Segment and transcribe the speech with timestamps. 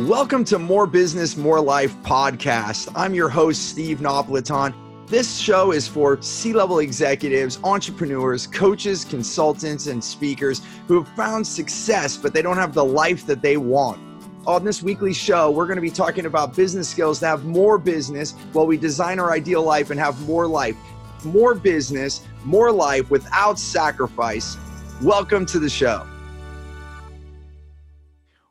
[0.00, 2.92] Welcome to More Business, More Life podcast.
[2.94, 4.74] I'm your host, Steve Napolitan.
[5.06, 11.46] This show is for C level executives, entrepreneurs, coaches, consultants, and speakers who have found
[11.46, 13.98] success, but they don't have the life that they want.
[14.46, 17.78] On this weekly show, we're going to be talking about business skills to have more
[17.78, 20.76] business while we design our ideal life and have more life.
[21.24, 24.58] More business, more life without sacrifice.
[25.00, 26.06] Welcome to the show.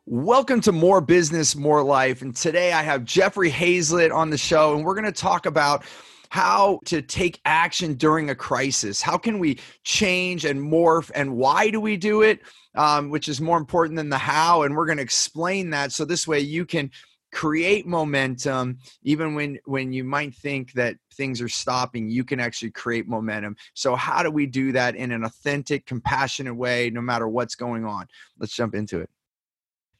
[0.08, 2.22] Welcome to More Business, More Life.
[2.22, 5.84] And today I have Jeffrey Hayzlett on the show, and we're going to talk about
[6.28, 9.02] how to take action during a crisis.
[9.02, 12.38] How can we change and morph, and why do we do it?
[12.76, 14.62] Um, which is more important than the how.
[14.62, 16.92] And we're going to explain that so this way you can
[17.32, 22.70] create momentum even when when you might think that things are stopping you can actually
[22.70, 27.26] create momentum so how do we do that in an authentic compassionate way no matter
[27.28, 28.06] what's going on
[28.38, 29.10] let's jump into it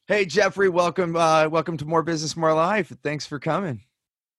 [0.08, 3.80] hey jeffrey welcome uh welcome to more business more life thanks for coming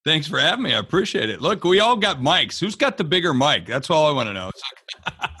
[0.04, 0.72] Thanks for having me.
[0.72, 1.42] I appreciate it.
[1.42, 2.58] Look, we all got mics.
[2.58, 3.66] Who's got the bigger mic?
[3.66, 4.50] That's all I want to know.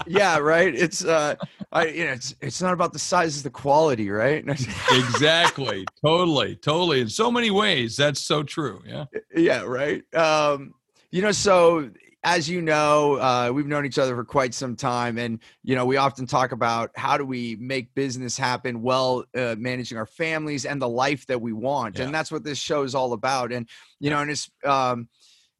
[0.06, 0.74] yeah, right.
[0.74, 1.36] It's uh,
[1.72, 4.44] I you know, it's it's not about the size, it's the quality, right?
[4.92, 5.86] exactly.
[6.04, 6.56] Totally.
[6.56, 7.00] Totally.
[7.00, 8.82] In so many ways, that's so true.
[8.86, 9.06] Yeah.
[9.34, 9.62] Yeah.
[9.62, 10.02] Right.
[10.14, 10.74] Um,
[11.12, 11.90] you know, so
[12.28, 15.86] as you know, uh, we've known each other for quite some time, and you know
[15.86, 20.66] we often talk about how do we make business happen while uh, managing our families
[20.66, 22.04] and the life that we want, yeah.
[22.04, 23.50] and that's what this show is all about.
[23.50, 23.66] And
[23.98, 25.08] you know, and it's um,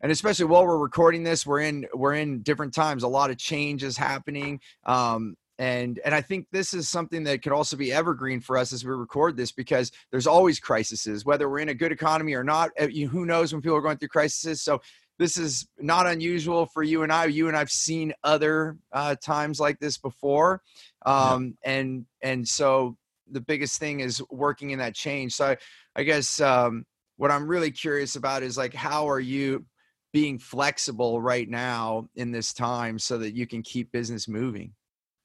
[0.03, 3.03] and especially while we're recording this, we're in we're in different times.
[3.03, 4.61] A lot of change is happening.
[4.85, 8.73] Um, and and i think this is something that could also be evergreen for us
[8.73, 12.45] as we record this because there's always crises whether we're in a good economy or
[12.45, 14.81] not eh, who knows when people are going through crises so
[15.19, 17.27] this is not unusual for you and I.
[17.27, 20.63] You and I've seen other uh, times like this before,
[21.05, 21.73] um, yeah.
[21.73, 22.97] and and so
[23.31, 25.35] the biggest thing is working in that change.
[25.35, 25.57] So I,
[25.97, 26.85] I guess um,
[27.17, 29.67] what I'm really curious about is like how are you
[30.13, 34.73] being flexible right now in this time so that you can keep business moving?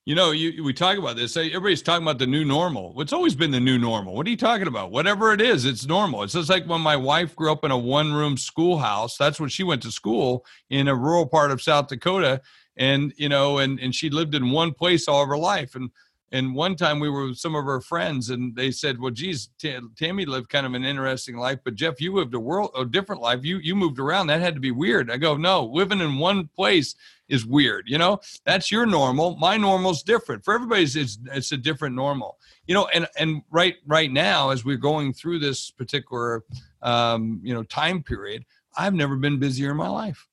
[0.05, 1.37] You know, you we talk about this.
[1.37, 2.99] Everybody's talking about the new normal.
[3.01, 4.15] It's always been the new normal.
[4.15, 4.91] What are you talking about?
[4.91, 6.23] Whatever it is, it's normal.
[6.23, 9.15] It's just like when my wife grew up in a one-room schoolhouse.
[9.15, 12.41] That's when she went to school in a rural part of South Dakota,
[12.75, 15.73] and you know, and and she lived in one place all of her life.
[15.73, 15.89] And
[16.33, 19.51] and one time we were with some of her friends, and they said, "Well, geez,
[19.57, 22.83] T- Tammy lived kind of an interesting life, but Jeff, you lived a world a
[22.83, 23.45] different life.
[23.45, 24.27] You you moved around.
[24.27, 26.93] That had to be weird." I go, "No, living in one place
[27.33, 27.85] is weird.
[27.87, 29.35] You know, that's your normal.
[29.37, 30.45] My normal's different.
[30.45, 32.37] For everybody's, it's it's a different normal.
[32.67, 36.43] You know, and and right right now, as we're going through this particular
[36.81, 38.45] um, you know time period,
[38.77, 40.27] I've never been busier in my life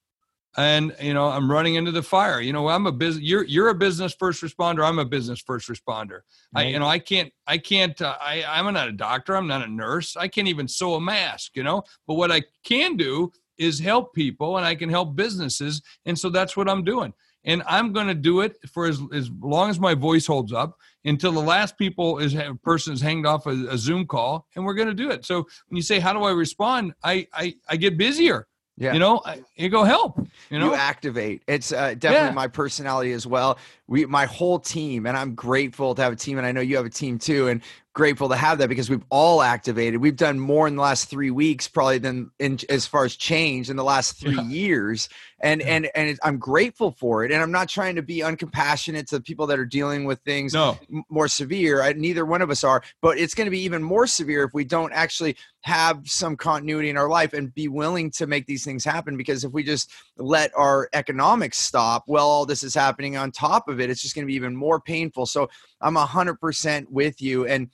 [0.57, 3.69] and you know i'm running into the fire you know i'm a business you're you're
[3.69, 6.21] a business first responder i'm a business first responder
[6.53, 6.67] right.
[6.67, 9.65] i you know i can't i can't uh, i i'm not a doctor i'm not
[9.65, 13.31] a nurse i can't even sew a mask you know but what i can do
[13.61, 17.13] is help people and i can help businesses and so that's what i'm doing
[17.45, 20.77] and i'm going to do it for as, as long as my voice holds up
[21.05, 24.75] until the last people is person is hanged off a, a zoom call and we're
[24.75, 27.77] going to do it so when you say how do i respond i i, I
[27.77, 28.47] get busier
[28.81, 28.95] yeah.
[28.95, 29.23] You know,
[29.57, 30.27] you go help.
[30.49, 31.43] You know, you activate.
[31.47, 32.31] It's uh, definitely yeah.
[32.31, 33.59] my personality as well.
[33.87, 36.77] We, my whole team, and I'm grateful to have a team, and I know you
[36.77, 37.49] have a team too.
[37.49, 37.61] And
[37.93, 40.01] grateful to have that because we've all activated.
[40.01, 43.69] We've done more in the last three weeks, probably than in as far as change
[43.69, 44.43] in the last three yeah.
[44.43, 45.09] years.
[45.43, 45.67] And yeah.
[45.69, 47.33] and and I'm grateful for it.
[47.33, 50.79] And I'm not trying to be uncompassionate to people that are dealing with things no.
[51.09, 51.83] more severe.
[51.83, 52.83] I, neither one of us are.
[53.01, 56.91] But it's going to be even more severe if we don't actually have some continuity
[56.91, 59.17] in our life and be willing to make these things happen.
[59.17, 63.69] Because if we just let our economics stop, well, all this is happening on top
[63.69, 63.91] of it.
[63.91, 65.27] It's just going to be even more painful.
[65.27, 65.49] So
[65.81, 67.47] I'm a hundred percent with you.
[67.47, 67.71] And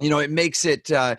[0.00, 1.16] you know it makes it uh,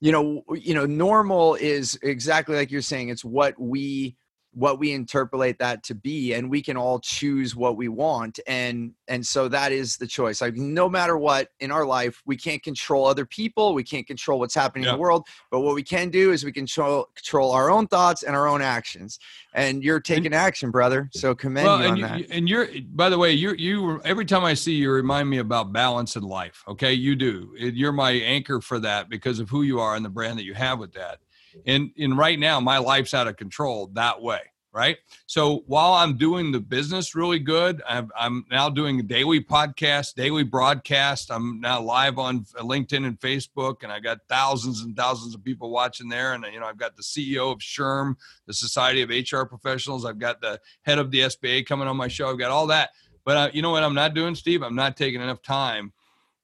[0.00, 4.16] you know you know normal is exactly like you're saying it's what we
[4.54, 8.92] what we interpolate that to be and we can all choose what we want and
[9.06, 10.40] and so that is the choice.
[10.40, 14.38] Like no matter what in our life we can't control other people we can't control
[14.38, 14.90] what's happening yeah.
[14.90, 18.22] in the world but what we can do is we control control our own thoughts
[18.22, 19.18] and our own actions
[19.54, 22.30] and you're taking and, action brother so commend well, you on you, that.
[22.30, 25.72] and you're by the way you you every time i see you remind me about
[25.72, 26.92] balance in life okay?
[26.92, 27.50] You do.
[27.56, 30.54] You're my anchor for that because of who you are and the brand that you
[30.54, 31.20] have with that
[31.66, 34.40] and and right now my life's out of control that way
[34.74, 34.98] right?
[35.26, 40.14] So while i'm doing the business really good i'm, I'm now doing a daily podcast
[40.14, 45.34] daily broadcast i'm now live on linkedin and facebook and i got thousands and thousands
[45.34, 46.34] of people watching there.
[46.34, 48.16] And you know i've got the ceo of SHRM
[48.46, 50.04] the society of hr professionals.
[50.04, 52.28] I've got the head of the sba coming on my show.
[52.28, 52.90] I've got all that.
[53.24, 54.62] But uh, you know what i'm not doing steve?
[54.62, 55.92] I'm not taking enough time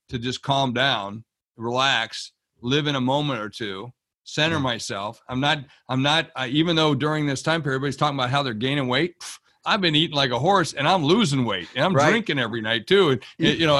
[0.08, 1.24] to just calm down
[1.56, 3.92] relax live in a moment or two,
[4.30, 5.20] center myself.
[5.28, 8.42] I'm not, I'm not, uh, even though during this time period, everybody's talking about how
[8.42, 9.18] they're gaining weight.
[9.20, 12.08] pff, I've been eating like a horse and I'm losing weight and I'm Right.
[12.10, 13.10] drinking every night too.
[13.10, 13.78] And, you know,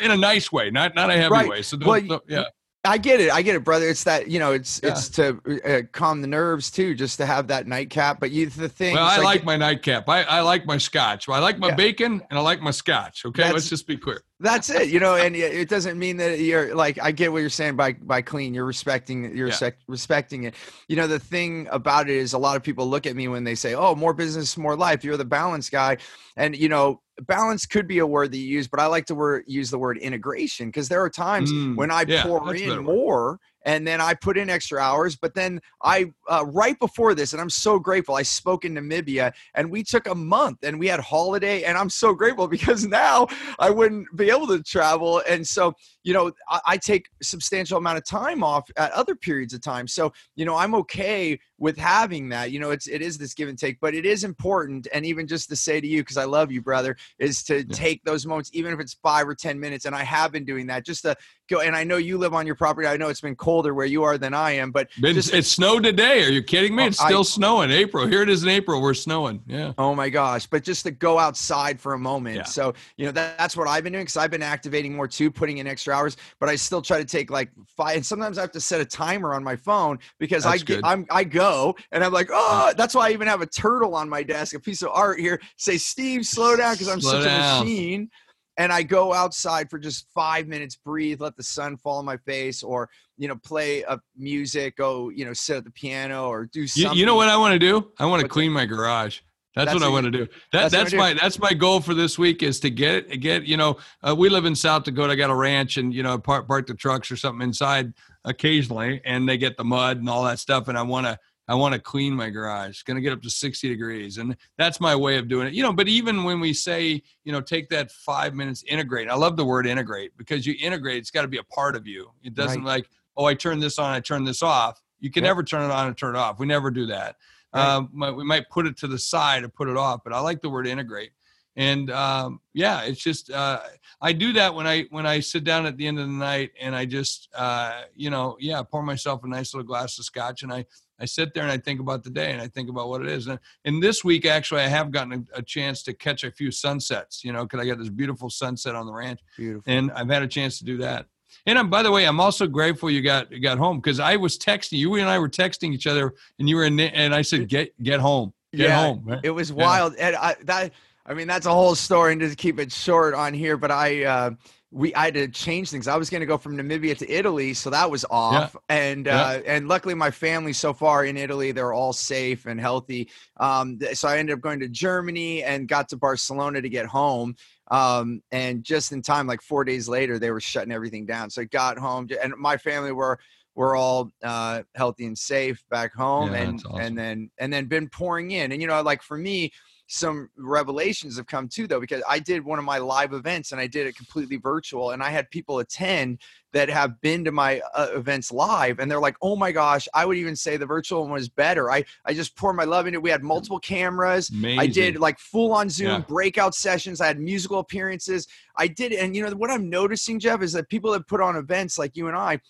[0.00, 1.48] in- a nice way, not, not a heavy Right.
[1.48, 1.62] way.
[1.62, 2.44] So Well, don't- yeah.
[2.86, 3.30] I get it.
[3.30, 3.88] I get it, brother.
[3.88, 4.90] It's that you know, it's Yeah.
[4.90, 8.20] it's to uh, calm the nerves too, just to have that nightcap.
[8.20, 10.08] But you, the thing, Well, I like my nightcap.
[10.08, 11.28] I, I like my scotch.
[11.28, 11.74] I like my Yeah.
[11.74, 13.24] bacon and I like my scotch.
[13.24, 13.42] Okay.
[13.42, 14.22] That's- Let's just be clear.
[14.38, 17.38] That's it, you know, and it it doesn't mean that you're like I get what
[17.38, 18.52] you're saying by by clean.
[18.52, 19.54] You're respecting you're Yeah.
[19.54, 20.54] sec- respecting it.
[20.88, 23.44] You know, the thing about it is a lot of people look at me when
[23.44, 25.96] they say, "Oh, more business, more life." You're the balance guy,
[26.36, 29.14] and you know, balance could be a word that you use, but I like to
[29.14, 32.62] word, use the word integration because there are times Mm, when I yeah, pour that's
[32.62, 35.16] a better in more and then I put in extra hours.
[35.16, 39.32] But then I, uh, right before this, and I'm so grateful, I spoke in Namibia
[39.54, 41.64] and we took a month and we had holiday.
[41.64, 43.26] And I'm so grateful because now
[43.58, 45.20] I wouldn't be able to travel.
[45.28, 45.74] And so,
[46.04, 49.88] you know, I, I take substantial amount of time off at other periods of time.
[49.88, 52.50] So, you know, I'm okay with having that.
[52.50, 54.86] You know, it's it is this give and take, but it is important.
[54.92, 58.04] And even just to say to you, because I love you, brother, is to take
[58.04, 59.84] those moments, even if it's five or ten minutes.
[59.84, 61.16] And I have been doing that just to
[61.48, 61.60] go.
[61.60, 62.86] And I know you live on your property.
[62.86, 65.44] I know it's been colder where you are than I am, but Been, just it
[65.44, 66.24] snowed today.
[66.24, 66.84] Are you kidding me?
[66.84, 67.70] Oh, It's I- still snowing.
[67.70, 68.06] April.
[68.06, 68.82] Here it is in April.
[68.82, 69.42] We're snowing.
[69.46, 69.72] Yeah.
[69.78, 70.46] Oh my gosh!
[70.46, 72.36] But just to go outside for a moment.
[72.36, 72.44] Yeah.
[72.44, 75.30] So you know that, that's what I've been doing because I've been activating more too,
[75.30, 76.16] putting in extra hours.
[76.40, 77.96] But I still try to take like five.
[77.96, 80.74] And sometimes I have to set a timer on my phone because I That's get
[80.76, 80.84] good.
[80.84, 81.45] I'm I go
[81.92, 84.60] and I'm like oh that's why I even have a turtle on my desk, a
[84.60, 85.40] piece of art here.
[85.56, 87.60] Say Steve, slow down because I'm Slow such down.
[87.62, 88.10] a machine.
[88.58, 92.16] And I go outside for just five minutes, breathe, let the sun fall on my
[92.16, 92.88] face, or
[93.18, 96.66] you know, play a music, go you know, sit at the piano or do You,
[96.66, 96.98] something.
[96.98, 97.92] you know what I want to do?
[97.98, 99.20] I want to clean my garage.
[99.54, 100.26] That's, That's what I want to do.
[100.52, 103.44] that's That, that's, I my that's my goal for this week is to get get
[103.44, 103.76] you know
[104.06, 105.12] uh, we live in South Dakota.
[105.12, 107.92] I got a ranch and you know park park the trucks or something inside
[108.26, 110.68] occasionally, and they get the mud and all that stuff.
[110.68, 112.70] And I want to I want to clean my garage.
[112.70, 115.54] It's going to get up to sixty degrees, and that's my way of doing it.
[115.54, 119.14] You know, but even when we say you know take that five minutes integrate, I
[119.14, 120.98] love the word integrate because you integrate.
[120.98, 122.10] It's got to be a part of you.
[122.22, 124.82] It doesn't like oh I turn this on, I turn this off.
[125.00, 125.28] You can Yep.
[125.30, 126.38] never turn it on and turn it off.
[126.38, 127.16] We never do that.
[127.54, 127.76] Right.
[127.76, 130.40] Um, we might put it to the side or put it off, but I like
[130.42, 131.12] the word integrate.
[131.56, 133.60] And um, yeah, it's just uh,
[134.00, 136.50] I do that when I when I sit down at the end of the night
[136.60, 140.42] and I just uh, you know yeah pour myself a nice little glass of scotch
[140.42, 140.66] and I
[141.00, 143.08] I sit there and I think about the day and I think about what it
[143.08, 143.26] is.
[143.26, 146.50] And, and this week actually I have gotten a, a chance to catch a few
[146.50, 147.24] sunsets.
[147.24, 149.72] You know, because I got this beautiful sunset on the ranch Beautiful.
[149.72, 151.06] and I've had a chance to do that.
[151.46, 154.16] And I'm, by the way, I'm also grateful you got you got home because I
[154.16, 157.22] was texting you and I were texting each other, and you were in, and I
[157.22, 159.20] said, "Get get home, get Yeah, home." right?
[159.22, 159.56] It was Yeah.
[159.56, 160.72] wild, and I that
[161.06, 164.04] I mean that's a whole story, and to keep it short on here, but I
[164.04, 164.30] uh,
[164.72, 165.86] we I had to change things.
[165.86, 169.20] I was going to go from Namibia to Italy, so that was off, and Yeah.
[169.20, 173.08] uh, and luckily my family so far in Italy they're all safe and healthy.
[173.36, 177.36] Um, so I ended up going to Germany and got to Barcelona to get home.
[177.70, 181.30] Um, and just in time, like four days later, they were shutting everything down.
[181.30, 183.18] So I got home, and my family were
[183.54, 186.80] we're all uh, healthy and safe back home, Yeah, and awesome.
[186.80, 189.52] and then and then been pouring in, and you know, like for me,
[189.88, 193.60] some revelations have come too, though, because I did one of my live events and
[193.60, 196.20] I did it completely virtual, and I had people attend
[196.52, 200.04] that have been to my uh, events live, and they're like, "Oh my gosh, I
[200.06, 202.98] would even say the virtual one was better." I I just pour my love into
[202.98, 203.02] it.
[203.02, 204.30] We had multiple cameras.
[204.30, 204.58] Amazing.
[204.58, 205.98] I did like full on Zoom Yeah.
[206.08, 207.00] breakout sessions.
[207.00, 208.26] I had musical appearances.
[208.56, 211.36] I did, and you know what I'm noticing, Jeff, is that people that put on
[211.36, 212.40] events like you and I,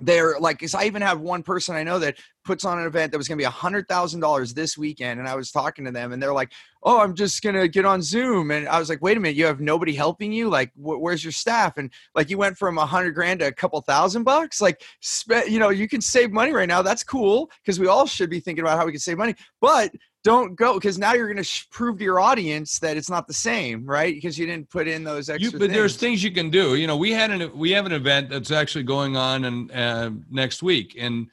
[0.00, 3.12] they're like, 'cause I even have one person I know that puts on an event
[3.12, 5.84] that was going to be a hundred thousand dollars this weekend, and I was talking
[5.84, 8.88] to them, and they're like, "Oh, I'm just gonna get on Zoom," and I was
[8.88, 10.48] like, "Wait a minute, you have nobody helping you?
[10.50, 13.52] Like, wh- where's your staff?" And like, you went from a hundred grand to a
[13.52, 14.60] couple thousand bucks.
[14.60, 16.82] Like, spe- you know, you can save money right now.
[16.82, 19.92] That's cool because we all should be thinking about how we can save money, but
[20.24, 23.28] don't go because now you're going to sh- prove to your audience that it's not
[23.28, 24.14] the same, right?
[24.14, 25.52] Because you didn't put in those extra.
[25.52, 26.00] You, but there's things.
[26.20, 26.74] things you can do.
[26.74, 30.10] You know, we had an we have an event that's actually going on and uh,
[30.30, 31.28] next week, and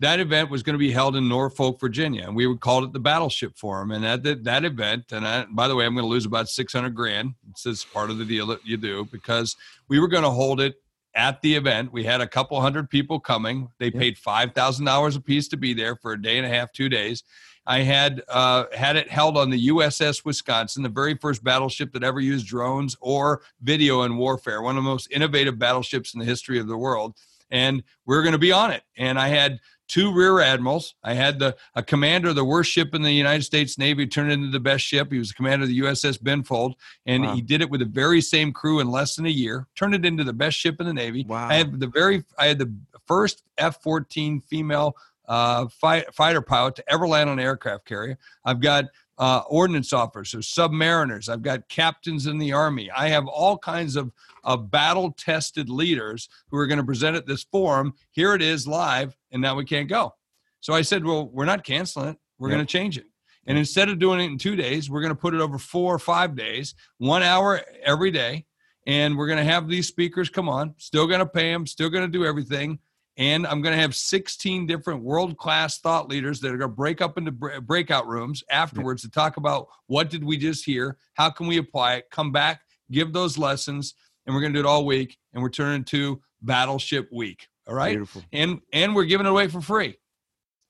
[0.00, 2.92] that event was going to be held in Norfolk, Virginia, and we would call it
[2.92, 3.92] the Battleship Forum.
[3.92, 6.48] And at that, that event, and I, by the way, I'm going to lose about
[6.48, 7.34] 600 grand.
[7.50, 9.56] It's just part of the deal that you do because
[9.88, 10.74] we were going to hold it
[11.14, 11.92] at the event.
[11.92, 13.68] We had a couple hundred people coming.
[13.78, 14.00] They Yeah.
[14.00, 16.72] paid five thousand dollars a piece to be there for a day and a half,
[16.72, 17.22] two days.
[17.66, 22.04] I had uh, had it held on the USS Wisconsin, the very first battleship that
[22.04, 26.26] ever used drones or video in warfare, one of the most innovative battleships in the
[26.26, 27.14] history of the world.
[27.50, 28.82] And we're going to be on it.
[28.96, 30.94] And I had two rear admirals.
[31.04, 34.32] I had the a commander of the worst ship in the United States Navy turned
[34.32, 35.12] into the best ship.
[35.12, 36.74] He was the commander of the USS Benfold,
[37.06, 37.34] and Wow.
[37.34, 39.68] he did it with the very same crew in less than a year.
[39.76, 41.24] Turned it into the best ship in the Navy.
[41.28, 41.48] Wow.
[41.48, 42.72] I had the very I had the
[43.06, 48.18] first F-14 female uh, fight, fighter pilot to ever land on an aircraft carrier.
[48.44, 48.86] I've got
[49.18, 51.28] uh, ordnance officers, submariners.
[51.28, 52.90] I've got captains in the army.
[52.90, 54.10] I have all kinds of,
[54.42, 57.94] of battle tested leaders who are going to present at this forum.
[58.10, 60.14] Here it is live, and now we can't go.
[60.60, 62.16] So I said, well, we're not canceling it.
[62.38, 62.56] We're Yep.
[62.56, 63.06] going to change it.
[63.46, 65.94] And instead of doing it in two days, we're going to put it over four
[65.94, 68.46] or five days, one hour every day.
[68.86, 71.88] And we're going to have these speakers come on, still going to pay them, still
[71.90, 72.78] going to do everything.
[73.16, 76.76] And I'm going to have 16 different world class thought leaders that are going to
[76.76, 80.96] break up into breakout rooms afterwards to talk about what did we just hear?
[81.14, 82.10] How can we apply it?
[82.10, 83.94] Come back, give those lessons.
[84.26, 85.16] And we're going to do it all week.
[85.32, 87.48] And we're turning to Battleship Week.
[87.66, 88.22] All right Beautiful.
[88.32, 89.96] and and we're giving it away for free.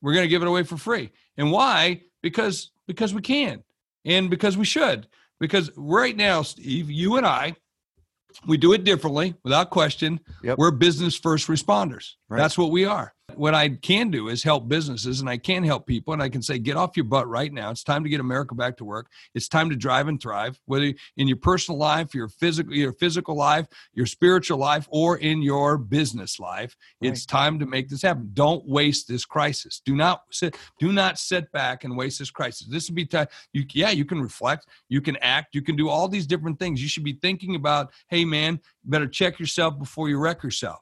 [0.00, 1.10] We're going to give it away for free.
[1.36, 2.02] And why?
[2.22, 3.64] Because because we can,
[4.04, 5.08] and because we should.
[5.40, 7.56] Because right now, Steve, you and I,
[8.46, 10.20] we do it differently, without question.
[10.42, 10.58] Yep.
[10.58, 12.12] We're business first responders.
[12.28, 12.38] Right.
[12.38, 13.13] That's what we are.
[13.36, 16.42] What I can do is help businesses, and I can help people, and I can
[16.42, 17.70] say, get off your butt right now.
[17.70, 19.08] It's time to get America back to work.
[19.34, 23.36] It's time to drive and thrive, whether in your personal life, your physical, your physical
[23.36, 26.76] life, your spiritual life, or in your business life.
[27.00, 28.30] It's time to make this happen.
[28.34, 29.80] Don't waste this crisis.
[29.84, 30.56] Do not sit.
[30.78, 32.66] Do not sit back and waste this crisis.
[32.68, 33.26] This would be time.
[33.52, 34.66] You, yeah, you can reflect.
[34.88, 35.54] You can act.
[35.54, 36.82] You can do all these different things.
[36.82, 37.92] You should be thinking about.
[38.08, 40.80] Hey, man, better check yourself before you wreck yourself.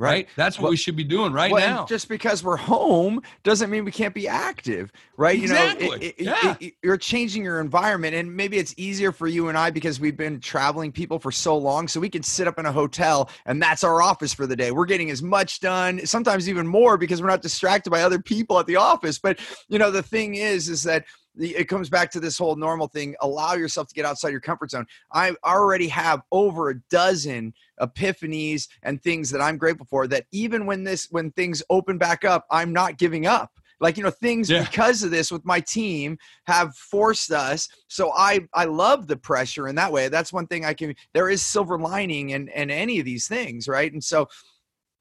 [0.00, 0.28] Right.
[0.36, 1.84] That's what Well- we should be doing right well, now.
[1.86, 5.36] just because we're home doesn't mean we can't be active, right?
[5.36, 5.88] You know, Exactly.
[6.06, 6.54] it- it- Yeah.
[6.60, 10.16] it- you're changing your environment, and maybe it's easier for you and I because we've
[10.16, 13.60] been traveling people for so long, so we can sit up in a hotel and
[13.60, 14.70] that's our office for the day.
[14.70, 18.60] We're getting as much done, sometimes even more, because we're not distracted by other people
[18.60, 19.18] at the office.
[19.18, 21.04] But you know, the thing is, is that
[21.38, 23.14] it comes back to this whole normal thing.
[23.20, 24.86] Allow yourself to get outside your comfort zone.
[25.12, 30.66] I already have over a dozen epiphanies and things that I'm grateful for that even
[30.66, 33.52] when this when things open back up, I'm not giving up.
[33.80, 34.64] Like you know things Yeah.
[34.64, 37.68] because of this with my team have forced us.
[37.86, 40.08] So I I love the pressure in that way.
[40.08, 43.68] That's one thing I can there is silver lining in in any of these things,
[43.68, 43.92] right?
[43.92, 44.28] And so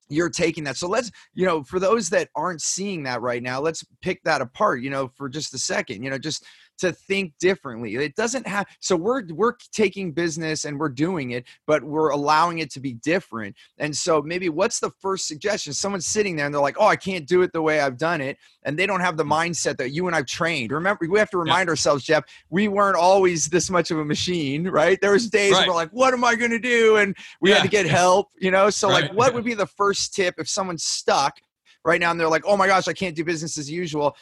[0.09, 0.77] you're taking that.
[0.77, 4.41] So let's, you know, for those that aren't seeing that right now, let's pick that
[4.41, 6.45] apart, you know, for just a second, you know, just
[6.79, 7.95] to think differently.
[7.95, 12.59] It doesn't have so we're we're taking business and we're doing it, but we're allowing
[12.59, 13.55] it to be different.
[13.77, 15.73] And so maybe what's the first suggestion?
[15.73, 18.21] Someone's sitting there and they're like, "Oh, I can't do it the way I've done
[18.21, 19.31] it." And they don't have the mm.
[19.31, 20.71] mindset that you and I've trained.
[20.71, 24.67] Remember, we have to remind ourselves, Jeff, we weren't always this much of a machine,
[24.67, 24.99] right?
[25.01, 25.67] There was days Right.
[25.67, 28.51] we're like, "What am I going to do?" and we had to get help, you
[28.51, 28.69] know?
[28.69, 29.15] So like Right.
[29.15, 31.37] what would be the first tip if someone's stuck
[31.85, 34.15] right now and they're like, "Oh my gosh, I can't do business as usual."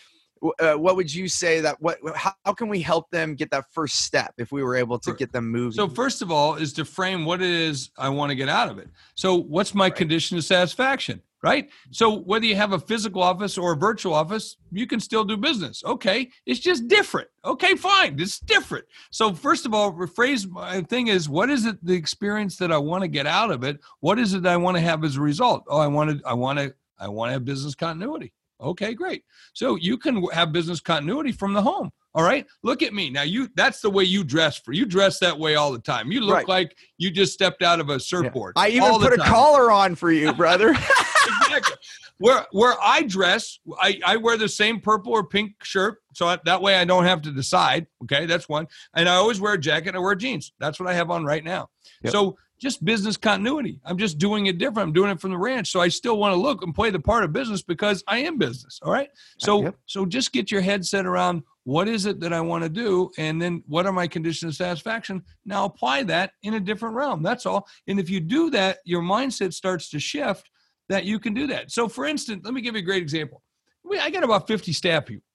[0.59, 3.65] Uh, what would you say that what how, how can we help them get that
[3.71, 5.73] first step if we were able to get them moving?
[5.73, 8.69] So first of all, is to frame what it is I want to get out
[8.69, 8.89] of it.
[9.15, 11.21] So what's my condition of satisfaction?
[11.41, 11.69] Right.
[11.91, 15.37] So whether you have a physical office or a virtual office, you can still do
[15.37, 15.83] business.
[15.85, 16.31] Okay.
[16.47, 17.27] It's just different.
[17.43, 18.19] Okay, fine.
[18.19, 18.85] It's different.
[19.11, 22.79] So first of all, rephrase my thing is what is it the experience that I
[22.79, 23.79] want to get out of it?
[23.99, 25.65] What is it I want to have as a result?
[25.67, 28.33] Oh, I want to, I want to, I want to have business continuity.
[28.61, 29.23] Okay, great.
[29.53, 31.91] So you can have business continuity from the home.
[32.13, 32.45] All right.
[32.63, 33.09] Look at me.
[33.09, 36.11] Now you that's the way you dress for you dress that way all the time.
[36.13, 36.47] You look Right.
[36.47, 37.97] like you just stepped out of a Yeah.
[37.99, 38.53] surfboard.
[38.55, 40.69] I even put a collar on for you, brother.
[41.41, 41.75] exactly.
[42.17, 46.39] Where where I dress, I, I wear the same purple or pink shirt, so I-
[46.45, 47.87] that way I don't have to decide.
[48.03, 48.67] Okay, that's one.
[48.93, 49.89] And I always wear a jacket.
[49.89, 50.53] and I wear jeans.
[50.57, 51.69] That's what I have on right now.
[52.03, 52.13] Yep.
[52.13, 53.79] So just business continuity.
[53.85, 54.87] I'm just doing it different.
[54.87, 56.99] I'm doing it from the ranch, so I still want to look and play the
[56.99, 58.79] part of business because I am business.
[58.81, 59.09] All right.
[59.39, 59.75] So Yep.
[59.85, 63.11] so just get your head set around what is it that I want to do,
[63.17, 65.23] and then what are my conditions of satisfaction.
[65.45, 67.23] Now apply that in a different realm.
[67.23, 67.67] That's all.
[67.87, 70.49] And if you do that, your mindset starts to shift
[70.89, 71.71] that you can do that.
[71.71, 73.41] So, for instance, let me give you a great example.
[73.83, 75.25] We, I got about 50 staff people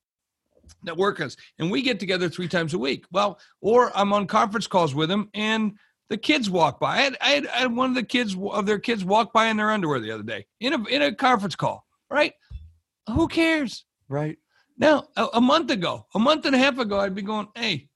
[0.84, 3.04] that work us, and we get together three times a week.
[3.10, 5.72] Well, or I'm on conference calls with them, and
[6.10, 6.96] the kids walk by.
[6.96, 9.46] I had, I had, I had one of the kids of their kids walk by
[9.46, 11.86] in their underwear the other day in a in a conference call.
[12.10, 12.34] Right?
[13.08, 13.86] Who cares?
[14.08, 14.36] right.
[14.76, 17.88] Now, a, a month ago, a month and a half ago, I'd be going, "Hey,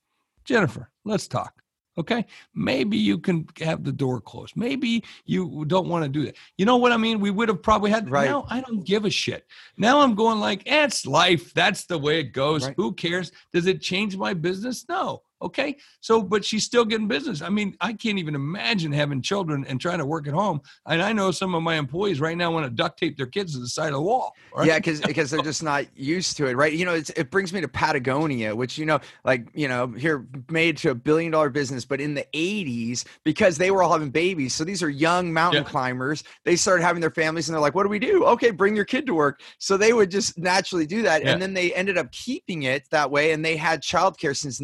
[0.44, 1.52] Jennifer, let's talk."
[1.96, 4.56] Okay, maybe you can have the door closed.
[4.56, 6.36] Maybe you don't want to do that.
[6.58, 7.20] You know what I mean?
[7.20, 8.10] We would have probably had.
[8.10, 8.28] Right.
[8.28, 9.46] Now I don't give a shit.
[9.76, 11.54] Now I'm going like, eh, it's life.
[11.54, 12.66] That's the way it goes.
[12.66, 12.74] Right.
[12.76, 13.30] Who cares?
[13.52, 14.84] Does it change my business?
[14.88, 15.22] No.
[15.42, 15.76] Okay.
[16.00, 17.42] So, but she's still getting business.
[17.42, 20.60] I mean, I can't even imagine having children and trying to work at home.
[20.86, 23.54] And I know some of my employees right now want to duct tape their kids
[23.54, 24.32] to the side of the wall.
[24.56, 24.68] Right?
[24.68, 26.72] Yeah, because because they're just not used to it, right?
[26.72, 30.76] You know, it brings me to Patagonia, which you know, like you know, here made
[30.78, 34.54] to a billion dollar business, but in the '80s, because they were all having babies,
[34.54, 35.68] so these are young mountain yeah.
[35.68, 36.24] climbers.
[36.44, 38.24] They started having their families, and they're like, "What do we do?
[38.24, 41.32] Okay, bring your kid to work." So they would just naturally do that, yeah.
[41.32, 44.60] and then they ended up keeping it that way, and they had childcare since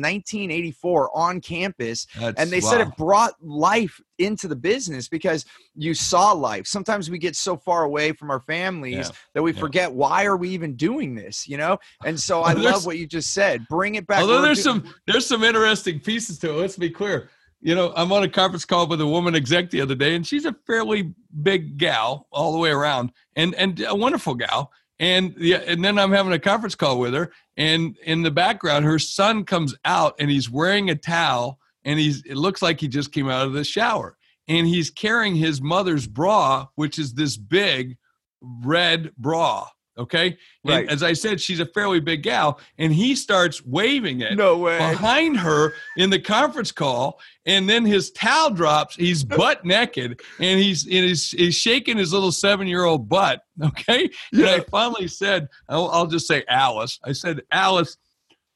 [0.61, 2.71] 1984 on campus, That's, and they wow.
[2.71, 6.67] said it brought life into the business because you saw life.
[6.67, 9.17] Sometimes we get so far away from our families yeah.
[9.35, 9.61] that we yeah.
[9.61, 11.79] forget why are we even doing this, you know?
[12.05, 13.67] And so I love what you just said.
[13.69, 14.21] Bring it back.
[14.21, 16.55] Although there's some there's some interesting pieces to it.
[16.55, 17.31] Let's be clear.
[17.62, 20.26] You know, I'm on a conference call with a woman exec the other day, and
[20.26, 24.73] she's a fairly big gal all the way around, and and a wonderful gal.
[25.00, 28.85] And yeah, and then I'm having a conference call with her, and in the background,
[28.85, 32.88] her son comes out, and he's wearing a towel and he's it looks like he
[32.88, 34.16] just came out of the shower.
[34.49, 37.97] And he's carrying his mother's bra which is this big
[38.40, 39.69] red bra
[40.00, 40.83] okay right.
[40.83, 44.59] And as i said she's a fairly big gal and he starts waving it no
[44.59, 50.21] way behind her in the conference call and then his towel drops he's butt naked
[50.38, 54.47] and he's and he's, he's shaking his little seven year old butt okay yeah.
[54.47, 57.97] and i finally said I'll, I'll just say alice i said alice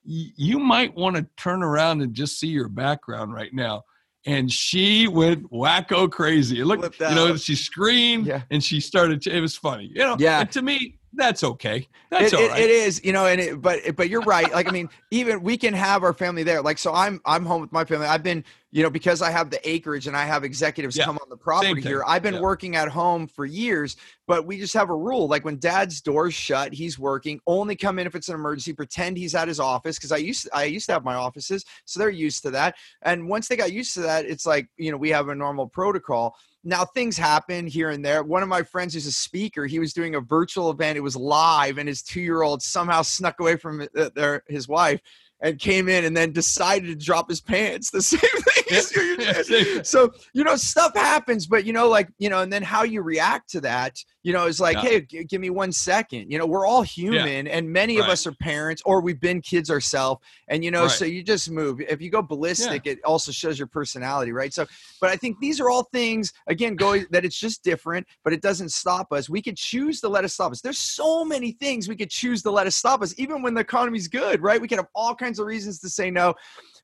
[0.04, 3.84] you might want to turn around and just see your background right now.
[4.26, 6.60] And she went wacko crazy.
[6.60, 8.42] It looked, you know, she screamed yeah.
[8.50, 9.26] and she started.
[9.26, 10.16] it was funny, you know.
[10.18, 10.44] Yeah.
[10.44, 11.88] To me, that's okay.
[12.10, 12.60] That's it, all right.
[12.60, 14.50] It is, you know, and it, but but you're right.
[14.52, 16.62] Like I mean, even we can have our family there.
[16.62, 18.06] Like so, I'm I'm home with my family.
[18.06, 21.04] I've been, you know, because I have the acreage and I have executives yeah.
[21.04, 22.02] come on the property here.
[22.06, 22.40] I've been yeah.
[22.40, 25.28] working at home for years, but we just have a rule.
[25.28, 27.40] Like when Dad's door's shut, he's working.
[27.46, 28.72] Only come in if it's an emergency.
[28.72, 32.00] Pretend he's at his office because I used I used to have my offices, so
[32.00, 32.76] they're used to that.
[33.02, 35.66] And once they got used to that, it's like you know we have a normal
[35.66, 38.22] protocol now things happen here and there.
[38.22, 40.96] One of my friends who's a speaker, he was doing a virtual event.
[40.96, 45.00] It was live, and his two-year-old somehow snuck away from uh, their, his wife
[45.40, 47.90] and came in and then decided to drop his pants.
[47.90, 49.84] The same thing.
[49.84, 53.02] so you know, stuff happens, but you know, like you know, and then how you
[53.02, 54.82] react to that, you know, it's like, yeah.
[54.82, 56.32] hey, g- give me one second.
[56.32, 57.52] You know, we're all human, yeah.
[57.52, 58.04] and many right.
[58.04, 60.90] of us are parents, or we've been kids ourselves, and you know, right.
[60.90, 61.78] so you just move.
[61.82, 62.92] If you go ballistic, yeah.
[62.92, 64.52] it also shows your personality, right?
[64.52, 64.66] So,
[64.98, 68.40] but I think these are all things again, going that it's just different, but it
[68.40, 69.28] doesn't stop us.
[69.28, 70.62] We could choose to let us stop us.
[70.62, 73.60] There's so many things we could choose to let us stop us, even when the
[73.60, 74.58] economy's good, right?
[74.58, 76.34] We can have all kinds of reasons to say no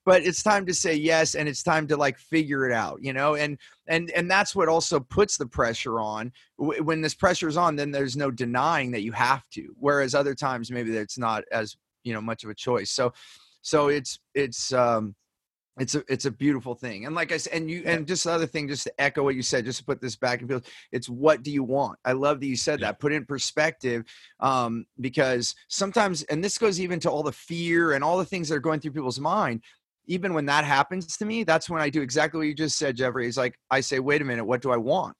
[0.04, 3.12] but it's time to say yes and it's time to like figure it out you
[3.12, 3.58] know and
[3.90, 6.32] and and that's what also puts the pressure on.
[6.56, 10.34] When this pressure is on then there's no denying that you have to whereas other
[10.34, 12.90] times maybe it's not as you know much of a choice.
[12.90, 13.12] So
[13.62, 15.14] so it's it's um
[15.78, 17.06] it's a it's a beautiful thing.
[17.06, 19.42] And like i said and you and just other thing just to echo what you
[19.42, 21.98] said just to put this back in field it's what do you want?
[22.04, 22.88] I love that you said yeah.
[22.88, 23.00] that.
[23.00, 24.04] Put in perspective
[24.38, 28.48] um because sometimes and this goes even to all the fear and all the things
[28.48, 29.62] that are going through people's mind
[30.10, 32.96] even when that happens to me that's when i do exactly what you just said
[32.96, 35.16] jeffrey it's like i say wait a minute what do i want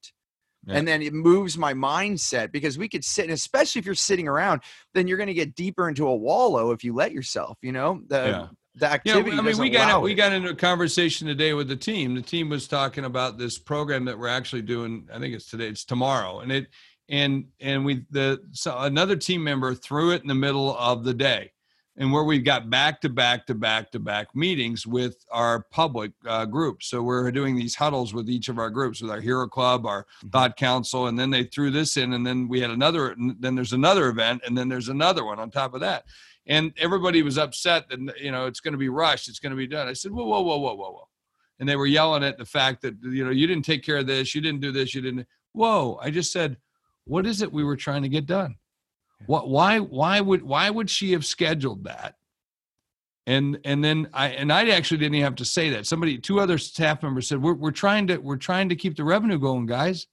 [0.67, 0.77] yeah.
[0.77, 4.29] And then it moves my mindset because we could sit, and especially if you're sitting
[4.29, 4.61] around,
[4.93, 7.57] then you're going to get deeper into a wallow if you let yourself.
[7.63, 9.31] You know, the yeah the activity.
[9.31, 12.15] Yeah, I mean, we got we got into a conversation today with the team.
[12.15, 15.09] The team was talking about this program that we're actually doing.
[15.13, 15.69] I think it's today.
[15.69, 16.69] It's tomorrow, and it
[17.09, 21.15] and and we the so another team member threw it in the middle of the
[21.15, 21.53] day,
[22.01, 26.11] and where we've got back to back to back to back meetings with our public
[26.27, 26.89] uh, groups.
[26.89, 30.03] So we're doing these huddles with each of our groups, with our Hero Club, our
[30.03, 30.31] mm-hmm.
[30.31, 33.15] Thought Council, and then they threw this in, and then we had another.
[33.39, 36.07] Then there's another event, and then there's another one on top of that
[36.47, 39.57] and everybody was upset that you know it's going to be rushed it's going to
[39.57, 41.09] be done i said whoa whoa whoa whoa whoa whoa
[41.59, 44.07] and they were yelling at the fact that you know you didn't take care of
[44.07, 46.57] this you didn't do this you didn't whoa i just said
[47.05, 48.55] what is it we were trying to get done
[49.27, 52.17] what why why would why would she have scheduled that
[53.27, 56.41] and and then i and i actually didn't even have to say that somebody two
[56.41, 59.67] other staff members said we're, we're trying to we're trying to keep the revenue going
[59.67, 60.07] guys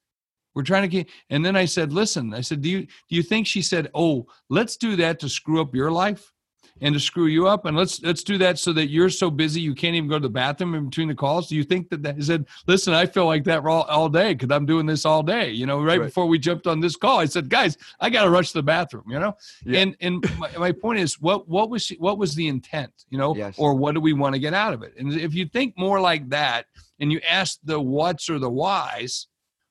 [0.57, 1.09] we're trying to keep.
[1.29, 4.25] And then I said, listen, I said, do you do you think she said, oh,
[4.49, 6.33] let's do that to screw up your life?
[6.81, 7.65] And to screw you up.
[7.65, 10.23] And let's let's do that so that you're so busy you can't even go to
[10.23, 11.49] the bathroom in between the calls.
[11.49, 14.33] Do you think that that he said listen i feel like that all, all day
[14.33, 16.95] because i'm doing this all day you know right, right, before we jumped on this
[16.95, 17.19] call.
[17.19, 19.35] I said guys i gotta rush to the bathroom you know?
[19.65, 19.79] Yeah.
[19.79, 23.17] and and my, my, point is what what was she, what was the intent you
[23.17, 23.35] know?
[23.35, 23.55] Yes.
[23.57, 24.93] or what do we want to get out of it?
[24.97, 26.65] And if you think more like that
[26.99, 29.27] and you ask the what's or the whys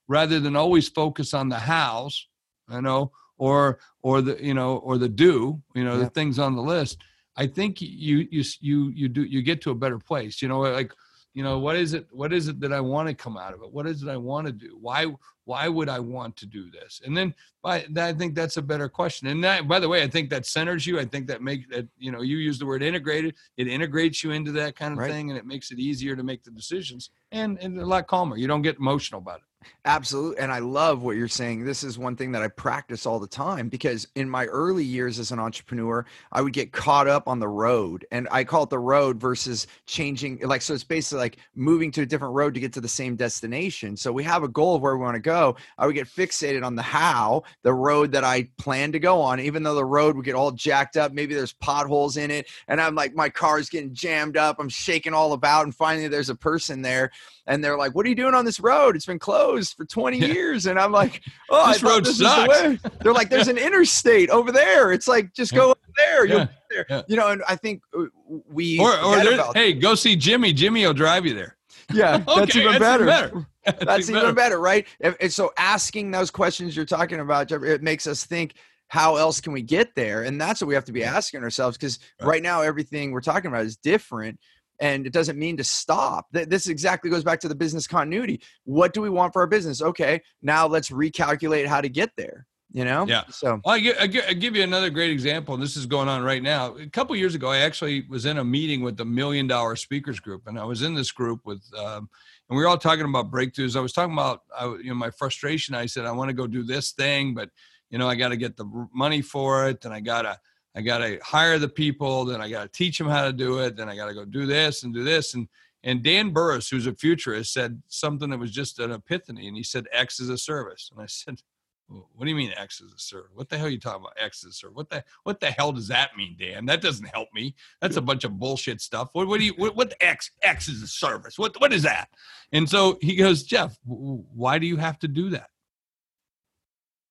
[0.09, 2.29] rather than always focus on the hows,
[2.71, 6.05] you know, or or the you know or the do, you know, yeah.
[6.05, 7.03] the things on the list.
[7.37, 10.41] I think you you you you do you get to a better place.
[10.41, 10.93] You know, like
[11.37, 13.63] you know what is it what is it that i want to come out of
[13.63, 15.07] it what is it i want to do why
[15.47, 18.89] why would i want to do this and then by i think that's a better
[18.89, 21.67] question and that by the way i think that centers you i think that makes
[21.71, 24.99] that you know you use the word integrated it integrates you into that kind of
[24.99, 25.11] right.
[25.11, 28.37] thing and it makes it easier to make the decisions and and a lot calmer
[28.37, 29.47] you don't get emotional about it
[29.85, 30.39] Absolutely.
[30.39, 31.65] And I love what you're saying.
[31.65, 35.19] This is one thing that I practice all the time because in my early years
[35.19, 38.05] as an entrepreneur, I would get caught up on the road.
[38.11, 40.41] And I call it the road versus changing.
[40.41, 43.17] Like, so it's basically like moving to a different road to get to the same
[43.17, 43.97] destination.
[43.97, 45.36] So we have a goal of where we want to go.
[45.79, 49.41] I would get fixated on the how, the road that I plan to go on,
[49.41, 51.13] even though the road would get all jacked up.
[51.13, 52.49] Maybe there's potholes in it.
[52.69, 54.57] And I'm like, my car's getting jammed up.
[54.59, 55.65] I'm shaking all about.
[55.65, 57.11] And finally, there's a person there
[57.47, 58.97] and they're like, "What are you doing on this road?
[58.97, 60.27] It's been closed for 20 yeah.
[60.33, 64.31] years." And I'm like, "Oh, this road this sucks." The they're like, "There's an interstate
[64.31, 64.93] over there.
[64.93, 66.27] It's like just go over there.
[66.27, 67.03] You'll there." Yeah.
[67.09, 68.05] You know, and I think uh,
[68.49, 70.53] we or, or hey, go see Jimmy.
[70.53, 71.57] Jimmy will drive you there.
[71.93, 73.07] Yeah, okay, that's even that's better.
[73.07, 73.47] Better.
[73.65, 74.33] That's, that's even better.
[74.33, 74.87] better, right?
[75.01, 78.55] And so asking those questions you're talking about, it makes us think
[78.89, 81.77] how else can we get there and that's what we have to be asking ourselves
[81.77, 82.29] because right.
[82.29, 82.43] right.
[82.43, 84.39] now everything we're talking about is different
[84.81, 86.27] and it doesn't mean to stop.
[86.33, 88.41] This exactly goes back to the business continuity.
[88.65, 89.81] What do we want for our business?
[89.81, 92.47] Okay, now let's recalculate how to get there.
[92.73, 93.07] You know?
[93.07, 93.25] Yeah.
[93.31, 95.87] So well, I, give, I, give, I give you another great example, and this is
[95.87, 96.75] going on right now.
[96.77, 100.21] A couple years ago, I actually was in a meeting with the Million Dollar Speakers
[100.21, 102.09] Group, and I was in this group with, um,
[102.49, 103.77] and we were all talking about breakthroughs.
[103.77, 105.75] I was talking about, I, you know, my frustration.
[105.75, 107.51] I said, I want to go do this thing, but
[107.91, 110.39] you know, I got to get the money for it, and I got to
[110.75, 113.61] I got to hire the people, then I got to teach them how to do
[113.61, 115.35] it, then I got to go do this and do this.
[115.35, 115.49] And
[115.83, 119.63] and Dan Burrus, who's a futurist, said something that was just an epiphany, and he
[119.63, 120.91] said X is a service.
[120.93, 121.41] And I said,
[121.89, 123.31] what do you mean X is a service?
[123.35, 124.15] What the hell are you talking about?
[124.21, 124.77] X is a service.
[124.77, 126.67] What the what the hell does that mean, Dan?
[126.67, 127.55] That doesn't help me.
[127.81, 129.11] That's a bunch of bullshit stuff.
[129.13, 131.39] What, what do you what, what X X is a service?
[131.39, 132.09] What what is that?
[132.53, 135.51] And so he goes, Jeff, why do you have to do that?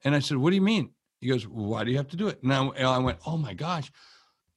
[0.03, 0.91] And I said, What do you mean?
[1.25, 2.41] He goes, why do you have to do it?
[2.43, 3.91] And I, and I went, oh my gosh,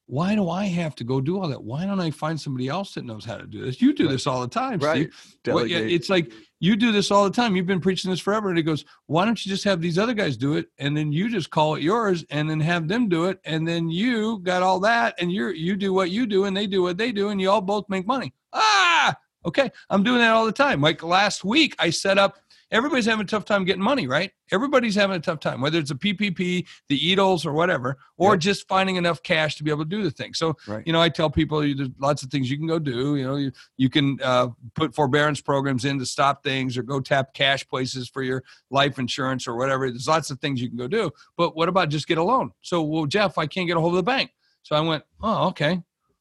[0.04, 1.62] why do I have to go do all that?
[1.62, 3.80] Why don't I find somebody else that knows how to do this?
[3.80, 4.12] You do right.
[4.12, 5.10] this all the time, right.
[5.10, 5.54] Steve.
[5.54, 7.54] Well, it's like you do this all the time.
[7.54, 8.48] You've been preaching this forever.
[8.48, 10.66] And he goes, why don't you just have these other guys do it?
[10.78, 13.40] And then you just call it yours and then have them do it.
[13.44, 16.66] And then you got all that and you're, you do what you do and they
[16.66, 18.34] do what they do and you all both make money.
[18.52, 19.70] Ah, okay.
[19.90, 20.80] I'm doing that all the time.
[20.80, 22.38] Like last week I set up
[22.70, 24.30] everybody's having a tough time getting money, right?
[24.52, 28.40] Everybody's having a tough time, whether it's a PPP, the EIDLs, or whatever, or yep.
[28.40, 30.34] just finding enough cash to be able to do the thing.
[30.34, 30.82] So, right.
[30.86, 33.16] you know, I tell people there's lots of things you can go do.
[33.16, 37.00] You know, you, you can uh, put forbearance programs in to stop things or go
[37.00, 39.88] tap cash places for your life insurance or whatever.
[39.90, 41.10] There's lots of things you can go do.
[41.36, 42.52] But what about just get a loan?
[42.62, 44.30] So, well, Jeff, I can't get a hold of the bank.
[44.62, 45.80] So I went, oh, okay.